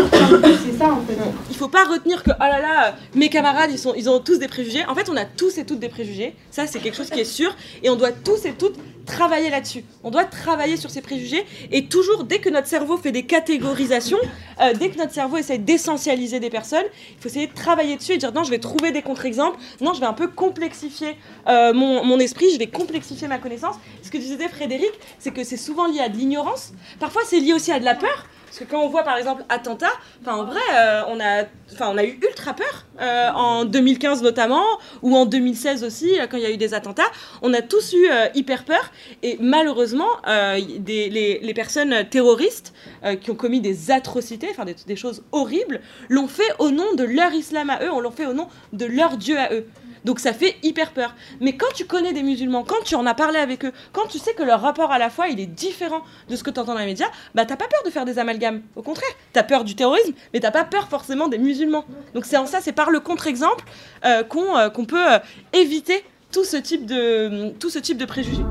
c'est 0.64 0.78
ça 0.78 0.92
en 0.92 1.00
fait. 1.06 1.18
Il 1.50 1.56
faut 1.56 1.68
pas 1.68 1.84
retenir 1.84 2.22
que 2.22 2.30
oh 2.30 2.34
là 2.42 2.60
là, 2.60 2.94
mes 3.14 3.28
camarades 3.28 3.70
ils 3.72 3.78
sont, 3.78 3.92
ils 3.96 4.08
ont 4.08 4.20
tous 4.20 4.38
des 4.38 4.46
préjugés. 4.48 4.84
En 4.88 4.94
fait, 4.94 5.08
on 5.10 5.16
a 5.16 5.24
tous 5.24 5.58
et 5.58 5.64
toutes 5.64 5.80
des 5.80 5.88
préjugés. 5.88 6.36
Ça, 6.52 6.66
c'est 6.68 6.78
quelque 6.78 6.96
chose 6.96 7.10
qui 7.10 7.18
est 7.20 7.24
sûr, 7.24 7.50
et 7.82 7.90
on 7.90 7.96
doit 7.96 8.12
tous 8.12 8.44
et 8.44 8.52
toutes 8.52 8.76
travailler 9.04 9.50
là-dessus. 9.50 9.84
On 10.02 10.10
doit 10.10 10.24
travailler 10.24 10.76
sur 10.76 10.90
ces 10.90 11.00
préjugés 11.00 11.44
et 11.70 11.86
toujours, 11.86 12.24
dès 12.24 12.38
que 12.38 12.48
notre 12.48 12.66
cerveau 12.66 12.96
fait 12.96 13.12
des 13.12 13.24
catégorisations, 13.24 14.18
euh, 14.60 14.72
dès 14.74 14.90
que 14.90 14.98
notre 14.98 15.12
cerveau 15.12 15.36
essaie 15.36 15.58
d'essentialiser 15.58 16.40
des 16.40 16.50
personnes, 16.50 16.84
il 17.10 17.20
faut 17.20 17.28
essayer 17.28 17.46
de 17.46 17.54
travailler 17.54 17.96
dessus 17.96 18.12
et 18.12 18.18
dire 18.18 18.32
non, 18.32 18.44
je 18.44 18.50
vais 18.50 18.58
trouver 18.58 18.92
des 18.92 19.02
contre-exemples, 19.02 19.58
non, 19.80 19.92
je 19.94 20.00
vais 20.00 20.06
un 20.06 20.12
peu 20.12 20.28
complexifier 20.28 21.16
euh, 21.48 21.72
mon, 21.72 22.04
mon 22.04 22.18
esprit, 22.18 22.46
je 22.52 22.58
vais 22.58 22.66
complexifier 22.66 23.28
ma 23.28 23.38
connaissance. 23.38 23.76
Ce 24.02 24.10
que 24.10 24.18
disait 24.18 24.48
Frédéric, 24.48 24.92
c'est 25.18 25.32
que 25.32 25.44
c'est 25.44 25.56
souvent 25.56 25.86
lié 25.86 26.00
à 26.00 26.08
de 26.08 26.16
l'ignorance. 26.16 26.72
Parfois, 27.00 27.22
c'est 27.26 27.40
lié 27.40 27.52
aussi 27.52 27.72
à 27.72 27.78
de 27.78 27.84
la 27.84 27.94
peur. 27.94 28.26
Parce 28.54 28.66
que 28.66 28.70
quand 28.70 28.84
on 28.84 28.88
voit 28.88 29.02
par 29.02 29.16
exemple 29.16 29.42
attentat, 29.48 29.90
en 30.24 30.44
vrai, 30.44 30.60
euh, 30.76 31.02
on 31.08 31.18
a, 31.18 32.04
eu 32.04 32.20
ultra 32.22 32.54
peur 32.54 32.86
euh, 33.00 33.30
en 33.30 33.64
2015 33.64 34.22
notamment, 34.22 34.62
ou 35.02 35.16
en 35.16 35.26
2016 35.26 35.82
aussi 35.82 36.20
euh, 36.20 36.28
quand 36.28 36.36
il 36.36 36.44
y 36.44 36.46
a 36.46 36.52
eu 36.52 36.56
des 36.56 36.72
attentats. 36.72 37.10
On 37.42 37.52
a 37.52 37.62
tous 37.62 37.94
eu 37.94 38.08
euh, 38.08 38.28
hyper 38.36 38.64
peur 38.64 38.92
et 39.24 39.38
malheureusement, 39.40 40.06
les, 40.28 41.52
personnes 41.56 42.08
terroristes 42.08 42.74
qui 43.20 43.32
ont 43.32 43.34
commis 43.34 43.60
des 43.60 43.90
atrocités, 43.90 44.50
des, 44.64 44.76
des 44.86 44.96
choses 44.96 45.24
horribles, 45.32 45.80
l'ont 46.08 46.28
fait 46.28 46.52
au 46.60 46.70
nom 46.70 46.94
de 46.94 47.02
leur 47.02 47.32
islam 47.32 47.70
à 47.70 47.82
eux, 47.82 47.90
on 47.90 47.98
l'ont 47.98 48.12
fait 48.12 48.26
au 48.26 48.34
nom 48.34 48.46
de 48.72 48.86
leur 48.86 49.16
Dieu 49.16 49.36
à 49.36 49.52
eux. 49.52 49.66
Donc 50.04 50.20
ça 50.20 50.32
fait 50.32 50.56
hyper 50.62 50.92
peur. 50.92 51.14
Mais 51.40 51.56
quand 51.56 51.72
tu 51.74 51.86
connais 51.86 52.12
des 52.12 52.22
musulmans, 52.22 52.62
quand 52.62 52.82
tu 52.84 52.94
en 52.94 53.06
as 53.06 53.14
parlé 53.14 53.38
avec 53.38 53.64
eux, 53.64 53.72
quand 53.92 54.06
tu 54.06 54.18
sais 54.18 54.34
que 54.34 54.42
leur 54.42 54.60
rapport 54.60 54.92
à 54.92 54.98
la 54.98 55.10
foi 55.10 55.28
il 55.28 55.40
est 55.40 55.46
différent 55.46 56.02
de 56.28 56.36
ce 56.36 56.44
que 56.44 56.50
tu 56.50 56.60
entends 56.60 56.74
dans 56.74 56.80
les 56.80 56.86
médias, 56.86 57.08
bah 57.34 57.44
t'as 57.44 57.56
pas 57.56 57.66
peur 57.68 57.80
de 57.84 57.90
faire 57.90 58.04
des 58.04 58.18
amalgames. 58.18 58.62
Au 58.76 58.82
contraire, 58.82 59.10
t'as 59.32 59.42
peur 59.42 59.64
du 59.64 59.74
terrorisme, 59.74 60.12
mais 60.32 60.40
t'as 60.40 60.50
pas 60.50 60.64
peur 60.64 60.88
forcément 60.88 61.28
des 61.28 61.38
musulmans. 61.38 61.84
Donc 62.14 62.26
c'est 62.26 62.36
en 62.36 62.46
ça, 62.46 62.60
c'est 62.60 62.72
par 62.72 62.90
le 62.90 63.00
contre-exemple 63.00 63.64
euh, 64.04 64.22
qu'on 64.22 64.56
euh, 64.56 64.68
qu'on 64.68 64.84
peut 64.84 65.14
euh, 65.14 65.18
éviter 65.52 66.04
tout 66.30 66.44
ce 66.44 66.56
type 66.56 66.84
de, 66.84 67.50
tout 67.58 67.70
ce 67.70 67.78
type 67.78 67.96
de 67.96 68.04
préjugés. 68.04 68.44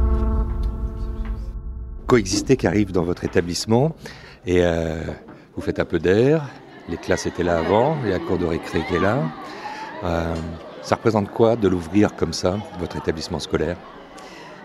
Coexister 2.08 2.58
qui 2.58 2.68
arrive 2.68 2.92
dans 2.92 3.04
votre 3.04 3.24
établissement 3.24 3.96
et 4.46 4.62
vous 5.56 5.62
faites 5.62 5.80
un 5.80 5.86
peu 5.86 6.00
d'air. 6.00 6.50
Les 6.90 6.98
classes 6.98 7.26
étaient 7.26 7.44
là 7.44 7.58
avant, 7.58 7.98
il 8.04 8.10
y 8.10 8.14
a 8.14 8.18
la 8.18 8.24
cour 8.24 8.38
de 8.38 8.46
récré 8.46 8.82
qui 8.88 8.96
est 8.96 9.00
là. 9.00 9.20
Ça 10.84 10.96
représente 10.96 11.30
quoi 11.32 11.56
de 11.56 11.70
l'ouvrir 11.70 12.14
comme 12.16 12.34
ça, 12.34 12.58
votre 12.78 12.98
établissement 12.98 13.40
scolaire? 13.40 13.78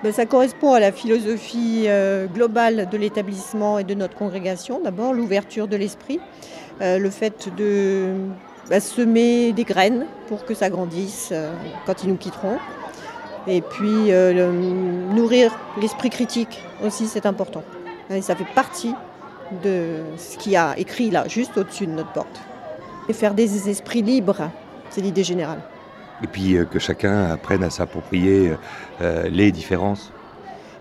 Ben, 0.03 0.13
ça 0.13 0.27
correspond 0.27 0.73
à 0.73 0.81
la 0.81 0.91
philosophie 0.91 1.85
euh, 1.87 2.27
globale 2.27 2.89
de 2.91 2.97
l'établissement 2.97 3.79
et 3.79 3.85
de 3.85 3.95
notre 3.95 4.17
congrégation. 4.17 4.81
D'abord, 4.83 5.13
l'ouverture 5.13 5.69
de 5.69 5.77
l'esprit, 5.77 6.21
euh, 6.81 6.99
le 6.99 7.11
fait 7.11 7.49
de 7.57 8.15
bah, 8.69 8.81
semer 8.81 9.53
des 9.53 9.65
graines 9.65 10.07
pour 10.29 10.45
que 10.45 10.55
ça 10.55 10.71
grandisse 10.71 11.31
euh, 11.31 11.53
quand 11.87 12.03
ils 12.03 12.11
nous 12.11 12.17
quitteront. 12.17 12.59
Et 13.47 13.63
puis, 13.63 14.11
nourrir 15.15 15.57
l'esprit 15.81 16.11
critique 16.11 16.63
aussi, 16.85 17.07
c'est 17.07 17.25
important. 17.25 17.63
Et 18.11 18.21
ça 18.21 18.37
fait 18.37 18.45
partie 18.55 18.95
de 19.65 20.01
ce 20.19 20.37
qu'il 20.37 20.53
y 20.53 20.57
a 20.57 20.75
écrit 20.77 21.11
là, 21.11 21.27
juste 21.29 21.57
au-dessus 21.57 21.87
de 21.87 21.93
notre 21.93 22.13
porte. 22.13 22.43
Et 23.09 23.15
faire 23.15 23.33
des 23.33 23.71
esprits 23.71 24.03
libres, 24.03 24.51
c'est 24.91 25.01
l'idée 25.01 25.25
générale. 25.25 25.63
Et 26.23 26.27
puis 26.27 26.57
euh, 26.57 26.65
que 26.65 26.79
chacun 26.79 27.31
apprenne 27.31 27.63
à 27.63 27.71
s'approprier 27.71 28.53
euh, 29.01 29.29
les 29.29 29.53
différences. 29.53 30.13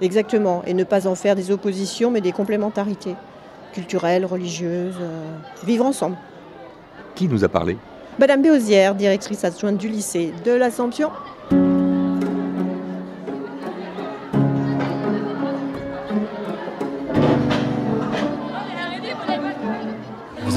Exactement, 0.02 0.64
et 0.66 0.74
ne 0.74 0.84
pas 0.84 1.08
en 1.08 1.16
faire 1.16 1.36
des 1.36 1.52
oppositions, 1.52 2.12
mais 2.12 2.22
des 2.22 2.32
complémentarités 2.32 3.16
culturelles, 3.74 4.26
religieuses, 4.26 4.98
euh, 5.00 5.36
vivre 5.66 5.86
ensemble. 5.86 6.18
Qui 7.16 7.28
nous 7.28 7.44
a 7.44 7.50
parlé? 7.50 7.78
Madame 8.20 8.42
Béosière, 8.42 8.96
directrice 8.96 9.44
adjointe 9.44 9.78
du 9.78 9.90
lycée 9.90 10.34
de 10.46 10.52
l'Assomption. 10.52 11.12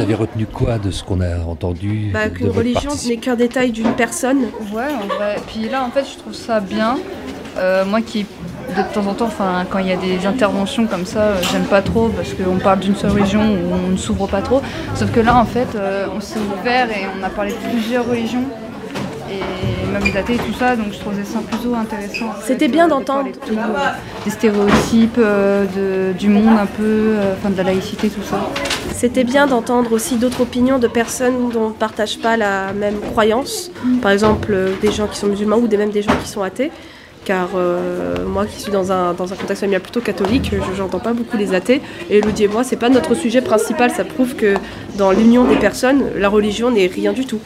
Vous 0.01 0.07
avez 0.07 0.15
retenu 0.15 0.47
quoi 0.47 0.79
de 0.79 0.91
ce 0.91 1.05
qu'on 1.05 1.21
a 1.21 1.37
entendu 1.47 2.09
Bah, 2.11 2.31
qu'une 2.31 2.49
religion 2.49 2.91
n'est 3.07 3.19
qu'un 3.19 3.37
détail 3.37 3.71
d'une 3.71 3.93
personne. 3.93 4.45
Ouais, 4.73 4.85
en 4.85 5.15
vrai. 5.15 5.37
Puis 5.47 5.69
là, 5.69 5.85
en 5.85 5.91
fait, 5.91 6.07
je 6.11 6.17
trouve 6.19 6.33
ça 6.33 6.61
bien. 6.61 6.97
Euh, 7.59 7.85
moi 7.85 8.01
qui, 8.01 8.23
de 8.25 8.95
temps 8.95 9.07
en 9.07 9.13
temps, 9.13 9.27
enfin, 9.27 9.67
quand 9.69 9.79
il 9.79 9.89
y 9.89 9.93
a 9.93 9.97
des 9.97 10.25
interventions 10.27 10.87
comme 10.87 11.05
ça, 11.05 11.21
euh, 11.21 11.35
j'aime 11.53 11.65
pas 11.65 11.83
trop 11.83 12.09
parce 12.09 12.33
qu'on 12.33 12.57
parle 12.59 12.79
d'une 12.79 12.95
seule 12.97 13.11
religion 13.11 13.43
où 13.43 13.75
on 13.75 13.89
ne 13.91 13.97
s'ouvre 13.99 14.27
pas 14.27 14.41
trop. 14.41 14.63
Sauf 14.95 15.11
que 15.13 15.21
là, 15.21 15.37
en 15.37 15.45
fait, 15.45 15.69
euh, 15.75 16.07
on 16.17 16.21
s'est 16.21 16.39
ouvert 16.61 16.89
et 16.91 17.05
on 17.21 17.23
a 17.23 17.29
parlé 17.29 17.53
de 17.53 17.71
plusieurs 17.71 18.09
religions. 18.09 18.45
Et 19.31 19.93
même 19.93 20.11
d'athées 20.13 20.35
et 20.35 20.39
tout 20.39 20.55
ça, 20.59 20.77
donc 20.77 20.93
je 20.93 20.99
trouvais 20.99 21.25
ça 21.25 21.41
plutôt 21.41 21.75
intéressant. 21.75 22.31
C'était 22.45 22.69
bien 22.69 22.85
euh, 22.85 22.87
de 22.87 22.91
d'entendre. 22.95 23.29
euh, 23.51 23.91
des 24.25 24.31
stéréotypes, 24.31 25.19
euh, 25.19 25.67
de- 25.67 26.19
du 26.19 26.29
monde 26.31 26.57
un 26.59 26.67
peu, 26.67 26.83
euh, 26.83 27.35
enfin 27.37 27.51
de 27.51 27.57
la 27.57 27.65
laïcité, 27.65 28.09
tout 28.09 28.23
ça. 28.23 28.39
C'était 29.01 29.25
bien 29.25 29.47
d'entendre 29.47 29.93
aussi 29.93 30.17
d'autres 30.17 30.43
opinions 30.43 30.79
de 30.79 30.87
personnes 30.87 31.49
dont 31.49 31.63
on 31.63 31.69
ne 31.71 31.75
partage 31.75 32.19
pas 32.19 32.37
la 32.37 32.75
même 32.75 33.01
croyance. 33.01 33.71
Par 34.03 34.11
exemple, 34.11 34.53
euh, 34.53 34.75
des 34.83 34.93
gens 34.93 35.07
qui 35.07 35.17
sont 35.17 35.27
musulmans 35.27 35.57
ou 35.57 35.69
des, 35.69 35.79
même 35.79 35.89
des 35.89 36.03
gens 36.03 36.15
qui 36.23 36.29
sont 36.29 36.43
athées. 36.43 36.71
Car 37.25 37.49
euh, 37.55 38.27
moi 38.27 38.45
qui 38.45 38.61
suis 38.61 38.71
dans 38.71 38.93
un, 38.93 39.15
dans 39.15 39.33
un 39.33 39.37
contexte 39.37 39.61
familial 39.61 39.81
plutôt 39.81 40.03
catholique, 40.03 40.51
je 40.53 40.83
n'entends 40.83 40.99
pas 40.99 41.15
beaucoup 41.15 41.39
les 41.39 41.55
athées. 41.55 41.81
Et 42.11 42.19
Elodie 42.19 42.45
et 42.45 42.49
moi, 42.49 42.63
c'est 42.63 42.77
pas 42.77 42.91
notre 42.91 43.15
sujet 43.15 43.41
principal. 43.41 43.91
Ça 43.91 44.05
prouve 44.05 44.35
que 44.37 44.53
dans 44.99 45.13
l'union 45.13 45.45
des 45.45 45.57
personnes, 45.57 46.05
la 46.19 46.29
religion 46.29 46.71
n'est 46.71 46.87
rien 46.87 47.15
du 47.15 47.25
tout. 47.25 47.41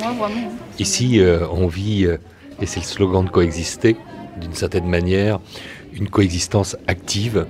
Moi, 0.00 0.12
vraiment. 0.18 0.50
Ici, 0.80 1.20
euh, 1.20 1.46
on 1.52 1.68
vit, 1.68 2.04
euh, 2.06 2.16
et 2.60 2.66
c'est 2.66 2.80
le 2.80 2.84
slogan 2.84 3.26
de 3.26 3.30
coexister, 3.30 3.96
d'une 4.40 4.54
certaine 4.54 4.88
manière, 4.88 5.38
une 5.94 6.08
coexistence 6.08 6.76
active, 6.88 7.46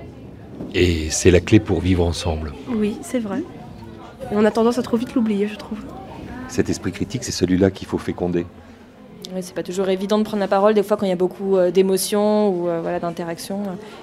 et 0.73 1.09
c'est 1.09 1.31
la 1.31 1.39
clé 1.39 1.59
pour 1.59 1.79
vivre 1.81 2.05
ensemble. 2.05 2.53
Oui, 2.69 2.97
c'est 3.01 3.19
vrai. 3.19 3.41
Et 4.31 4.35
on 4.35 4.45
a 4.45 4.51
tendance 4.51 4.77
à 4.77 4.81
trop 4.81 4.97
vite 4.97 5.15
l'oublier, 5.15 5.47
je 5.47 5.55
trouve. 5.55 5.79
Cet 6.47 6.69
esprit 6.69 6.91
critique, 6.91 7.23
c'est 7.23 7.31
celui-là 7.31 7.71
qu'il 7.71 7.87
faut 7.87 7.97
féconder. 7.97 8.45
Ouais, 9.37 9.43
c'est 9.43 9.53
pas 9.53 9.61
toujours 9.61 9.87
évident 9.89 10.17
de 10.17 10.23
prendre 10.23 10.41
la 10.41 10.47
parole 10.47 10.73
des 10.73 10.81
fois 10.81 10.97
quand 10.97 11.05
il 11.05 11.09
y 11.09 11.11
a 11.11 11.15
beaucoup 11.15 11.57
euh, 11.57 11.69
d'émotions 11.69 12.49
ou 12.49 12.69
euh, 12.69 12.79
voilà, 12.81 12.99
d'interactions. 12.99 13.59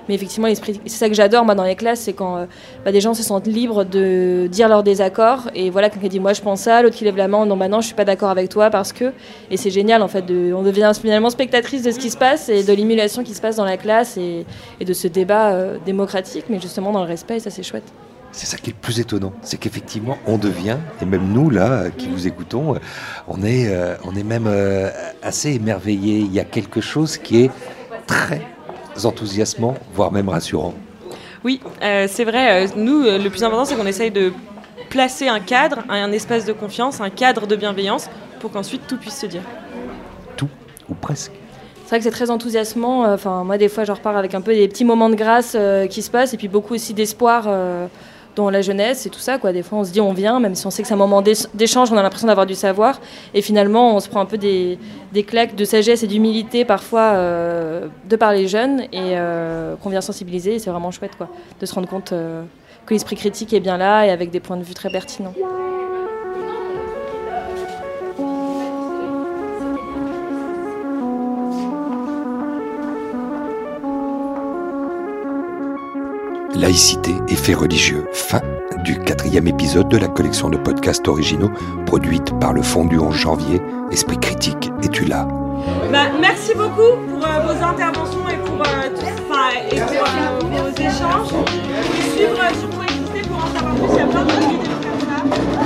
Mais 0.09 0.14
effectivement, 0.14 0.47
c'est 0.55 0.88
ça 0.88 1.09
que 1.09 1.14
j'adore 1.16 1.44
dans 1.44 1.64
les 1.64 1.75
classes, 1.75 2.03
c'est 2.03 2.12
quand 2.12 2.37
euh, 2.37 2.44
bah, 2.85 2.92
des 2.92 3.01
gens 3.01 3.14
se 3.14 3.25
sentent 3.25 3.49
libres 3.49 3.83
de 3.83 4.47
dire 4.49 4.68
leurs 4.68 4.85
désaccords 4.85 5.51
et 5.57 5.70
voilà 5.70 5.90
quelqu'un 5.90 6.07
dit 6.07 6.20
moi 6.20 6.35
je 6.35 6.40
pense 6.40 6.61
ça, 6.61 6.83
l'autre 6.83 6.94
qui 6.94 7.03
lève 7.03 7.16
la 7.16 7.27
main 7.27 7.47
non 7.47 7.57
bah 7.57 7.66
non 7.66 7.81
je 7.81 7.87
suis 7.87 7.97
pas 7.97 8.05
d'accord 8.05 8.31
avec 8.31 8.49
toi 8.49 8.70
parce 8.70 8.92
que 8.92 9.12
et 9.51 9.57
c'est 9.57 9.70
génial 9.70 10.03
en 10.03 10.09
fait 10.09 10.25
on 10.31 10.62
devient 10.62 10.92
finalement 11.01 11.31
spectatrice 11.31 11.83
de 11.83 11.90
ce 11.90 11.99
qui 11.99 12.11
se 12.11 12.16
passe 12.16 12.49
et 12.49 12.62
de 12.62 12.73
l'émulation 12.73 13.25
qui 13.25 13.35
se 13.35 13.40
passe 13.40 13.57
dans 13.57 13.64
la 13.64 13.77
classe 13.77 14.16
et, 14.16 14.47
et 14.79 14.85
de 14.85 14.92
ce 14.92 15.09
débat 15.09 15.51
euh, 15.51 15.79
démocratique 15.85 16.44
mais 16.49 16.61
justement 16.61 16.92
dans 16.92 17.03
le 17.03 17.09
respect 17.09 17.38
et 17.38 17.40
ça 17.40 17.51
c'est 17.51 17.64
chouette. 17.64 17.92
C'est 18.35 18.47
ça 18.47 18.57
qui 18.57 18.70
est 18.70 18.73
le 18.73 18.79
plus 18.81 18.99
étonnant, 18.99 19.33
c'est 19.42 19.59
qu'effectivement, 19.59 20.18
on 20.27 20.38
devient, 20.38 20.79
et 21.01 21.05
même 21.05 21.29
nous, 21.33 21.51
là, 21.51 21.90
qui 21.97 22.09
vous 22.09 22.27
écoutons, 22.27 22.75
euh, 22.75 22.79
on 23.29 23.44
est, 23.44 23.68
euh, 23.68 23.94
on 24.03 24.16
est 24.16 24.25
même 24.25 24.49
euh, 24.49 24.90
assez 25.23 25.53
émerveillés. 25.53 26.18
Il 26.18 26.33
y 26.33 26.40
a 26.40 26.44
quelque 26.44 26.81
chose 26.81 27.16
qui 27.16 27.44
est 27.44 27.51
très 28.09 28.42
enthousiasmant, 29.05 29.77
voire 29.94 30.11
même 30.11 30.29
rassurant. 30.29 30.75
Oui, 31.44 31.61
euh, 31.81 32.09
c'est 32.11 32.25
vrai. 32.25 32.66
nous, 32.75 33.03
le 33.03 33.29
plus 33.29 33.44
important, 33.44 33.64
c'est 33.64 33.77
qu'on 33.77 33.87
essaye 33.87 34.11
de 34.11 34.33
placer 34.90 35.29
un 35.29 35.38
cadre, 35.38 35.85
un, 35.88 36.03
un 36.03 36.11
espace 36.11 36.44
de 36.44 36.53
confiance, 36.53 37.01
un 37.01 37.11
cadre 37.11 37.47
de 37.47 37.55
bienveillance, 37.55 38.11
pour 38.40 38.51
qu'ensuite 38.51 38.88
tout 38.88 38.97
puisse 38.97 39.16
se 39.16 39.27
dire. 39.27 39.42
Ou 40.88 40.94
presque. 40.94 41.33
C'est 41.85 41.88
vrai 41.88 41.99
que 41.99 42.05
c'est 42.05 42.11
très 42.11 42.31
enthousiasmant. 42.31 43.12
Enfin, 43.12 43.44
moi, 43.44 43.59
des 43.59 43.68
fois, 43.68 43.85
je 43.85 43.92
repars 43.92 44.16
avec 44.16 44.35
un 44.35 44.40
peu 44.40 44.55
des 44.55 44.68
petits 44.68 44.85
moments 44.85 45.09
de 45.09 45.14
grâce 45.14 45.55
euh, 45.55 45.87
qui 45.87 46.03
se 46.03 46.11
passent 46.11 46.35
et 46.35 46.37
puis 46.37 46.49
beaucoup 46.49 46.75
aussi 46.75 46.94
d'espoir 46.94 47.44
euh, 47.47 47.87
dans 48.37 48.51
la 48.51 48.62
jeunesse 48.62 49.07
et 49.07 49.11
tout 49.11 49.18
ça. 49.20 49.38
Quoi. 49.38 49.53
Des 49.53 49.62
fois, 49.62 49.79
on 49.79 49.85
se 49.85 49.90
dit 49.92 50.01
on 50.01 50.12
vient, 50.12 50.40
même 50.40 50.55
si 50.55 50.66
on 50.66 50.70
sait 50.70 50.83
que 50.83 50.88
c'est 50.88 50.94
un 50.94 50.99
moment 50.99 51.23
d'é- 51.23 51.33
d'échange, 51.55 51.92
on 51.92 51.97
a 51.97 52.03
l'impression 52.03 52.27
d'avoir 52.29 52.47
du 52.47 52.55
savoir. 52.55 53.01
Et 53.35 53.42
finalement, 53.42 53.94
on 53.94 54.01
se 54.01 54.09
prend 54.09 54.20
un 54.20 54.27
peu 54.27 54.38
des, 54.38 54.79
des 55.12 55.23
claques 55.23 55.55
de 55.55 55.64
sagesse 55.64 56.03
et 56.03 56.07
d'humilité 56.07 56.64
parfois 56.64 57.12
euh, 57.14 57.88
de 58.09 58.16
par 58.16 58.33
les 58.33 58.49
jeunes 58.49 58.83
et 58.92 59.16
euh, 59.16 59.75
qu'on 59.83 59.90
vient 59.90 60.01
sensibiliser. 60.01 60.55
Et 60.55 60.59
c'est 60.59 60.70
vraiment 60.70 60.90
chouette 60.90 61.16
quoi, 61.16 61.29
de 61.61 61.66
se 61.66 61.75
rendre 61.75 61.88
compte 61.88 62.12
euh, 62.12 62.42
que 62.87 62.94
l'esprit 62.94 63.16
critique 63.16 63.53
est 63.53 63.61
bien 63.61 63.77
là 63.79 64.05
et 64.07 64.11
avec 64.11 64.31
des 64.31 64.40
points 64.40 64.57
de 64.57 64.62
vue 64.64 64.75
très 64.75 64.90
pertinents. 64.90 65.35
Laïcité 76.75 77.15
et 77.29 77.37
faits 77.37 77.57
religieux. 77.57 78.05
Fin 78.13 78.41
du 78.83 78.99
quatrième 78.99 79.47
épisode 79.47 79.89
de 79.89 79.97
la 79.97 80.09
collection 80.09 80.51
de 80.51 80.57
podcasts 80.57 81.07
originaux 81.07 81.53
produite 81.87 82.37
par 82.41 82.53
le 82.53 82.63
Fonds 82.63 82.85
du 82.85 82.99
11 82.99 83.15
janvier. 83.15 83.63
Esprit 83.93 84.19
critique, 84.19 84.73
es-tu 84.83 85.05
là? 85.05 85.29
Bah, 85.93 86.07
merci 86.21 86.51
beaucoup 86.53 86.99
pour 87.09 87.25
euh, 87.25 87.39
vos 87.47 87.65
interventions 87.65 88.29
et 88.29 88.37
pour, 88.45 88.61
euh, 88.61 88.89
tout- 88.93 89.07
et 89.07 89.77
pour 89.79 90.05
euh, 90.05 90.63
vos 90.63 90.69
échanges. 90.77 91.29
Suivre 92.17 92.41
euh, 92.43 92.55
sur 92.59 92.69
Coexister 92.77 93.29
pour 93.29 93.37
en 93.37 93.47
savoir 93.57 93.75
plus. 93.77 93.93
Il 93.93 93.97
y 93.97 94.01
a 94.01 94.07
plein 94.07 94.25
vidéos 94.25 94.59
comme 94.83 95.01
ça. 95.09 95.63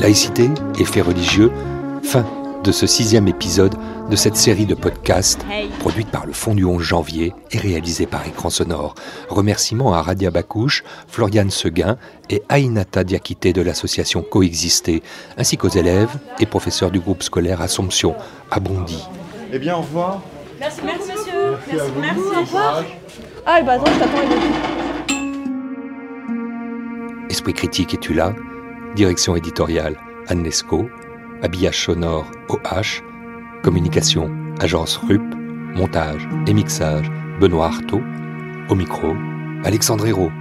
Laïcité 0.00 0.48
et 0.78 0.84
faits 0.86 1.04
religieux, 1.04 1.52
fin 2.02 2.24
de 2.64 2.72
ce 2.72 2.86
sixième 2.86 3.28
épisode 3.28 3.74
de 4.08 4.16
cette 4.16 4.36
série 4.36 4.64
de 4.64 4.74
podcasts 4.74 5.44
produite 5.78 6.08
par 6.08 6.24
le 6.24 6.32
Fonds 6.32 6.54
du 6.54 6.64
11 6.64 6.82
janvier 6.82 7.34
et 7.52 7.58
réalisée 7.58 8.06
par 8.06 8.26
Écran 8.26 8.48
Sonore. 8.48 8.94
Remerciements 9.28 9.92
à 9.92 10.00
Radia 10.00 10.30
Bakouche, 10.30 10.84
Floriane 11.06 11.50
Seguin 11.50 11.98
et 12.30 12.42
Ainata 12.48 13.04
Diakité 13.04 13.52
de 13.52 13.60
l'association 13.60 14.22
Coexister, 14.22 15.02
ainsi 15.36 15.58
qu'aux 15.58 15.68
élèves 15.68 16.16
et 16.38 16.46
professeurs 16.46 16.90
du 16.90 17.00
groupe 17.00 17.22
scolaire 17.22 17.60
Assomption 17.60 18.14
à 18.50 18.58
Bondy. 18.58 19.06
Eh 19.52 19.58
bien, 19.58 19.76
au 19.76 19.82
revoir. 19.82 20.22
Merci, 20.58 20.80
merci 20.82 21.10
monsieur. 21.12 21.58
Merci, 21.70 21.90
Merci, 22.00 22.20
au 22.20 22.40
revoir. 22.40 22.84
Ah, 23.44 23.60
bah 23.60 23.72
attends, 23.72 23.92
je 23.92 23.98
t'attends. 23.98 24.18
Esprit 27.28 27.52
critique, 27.52 27.92
es-tu 27.92 28.14
là? 28.14 28.34
Direction 28.94 29.36
éditoriale, 29.36 29.96
Anne 30.26 30.42
Lescaut. 30.42 30.88
Habillage 31.42 31.84
sonore, 31.84 32.30
OH. 32.48 33.02
Communication, 33.62 34.30
agence 34.60 34.96
RUP. 34.96 35.22
Montage 35.74 36.28
et 36.48 36.52
mixage, 36.52 37.08
Benoît 37.40 37.66
Artaud. 37.66 38.02
Au 38.68 38.74
micro, 38.74 39.14
Alexandre 39.64 40.06
Hérault. 40.06 40.32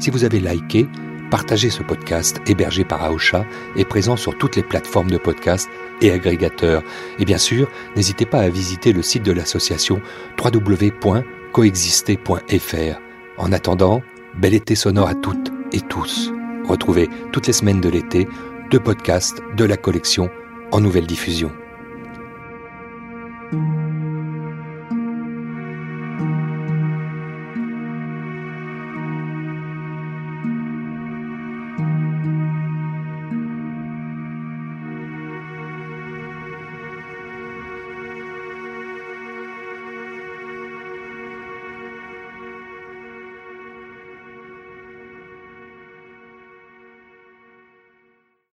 Si 0.00 0.10
vous 0.10 0.24
avez 0.24 0.40
liké, 0.40 0.88
partagez 1.30 1.70
ce 1.70 1.84
podcast 1.84 2.40
hébergé 2.46 2.84
par 2.84 3.04
Aosha 3.04 3.46
et 3.76 3.84
présent 3.84 4.16
sur 4.16 4.36
toutes 4.36 4.56
les 4.56 4.64
plateformes 4.64 5.10
de 5.10 5.18
podcast 5.18 5.68
et 6.00 6.10
agrégateurs. 6.10 6.82
Et 7.20 7.24
bien 7.24 7.38
sûr, 7.38 7.68
n'hésitez 7.94 8.26
pas 8.26 8.40
à 8.40 8.48
visiter 8.48 8.92
le 8.92 9.02
site 9.02 9.22
de 9.22 9.32
l'association 9.32 10.00
www.coexister.fr. 10.42 13.00
En 13.38 13.52
attendant, 13.52 14.02
bel 14.38 14.54
été 14.54 14.74
sonore 14.74 15.08
à 15.08 15.14
toutes 15.14 15.52
et 15.72 15.80
tous. 15.80 16.32
Retrouvez 16.68 17.08
toutes 17.32 17.46
les 17.46 17.52
semaines 17.52 17.80
de 17.80 17.88
l'été 17.88 18.28
deux 18.70 18.80
podcasts 18.80 19.42
de 19.56 19.64
la 19.64 19.76
collection 19.76 20.30
en 20.72 20.80
nouvelle 20.80 21.06
diffusion. 21.06 21.50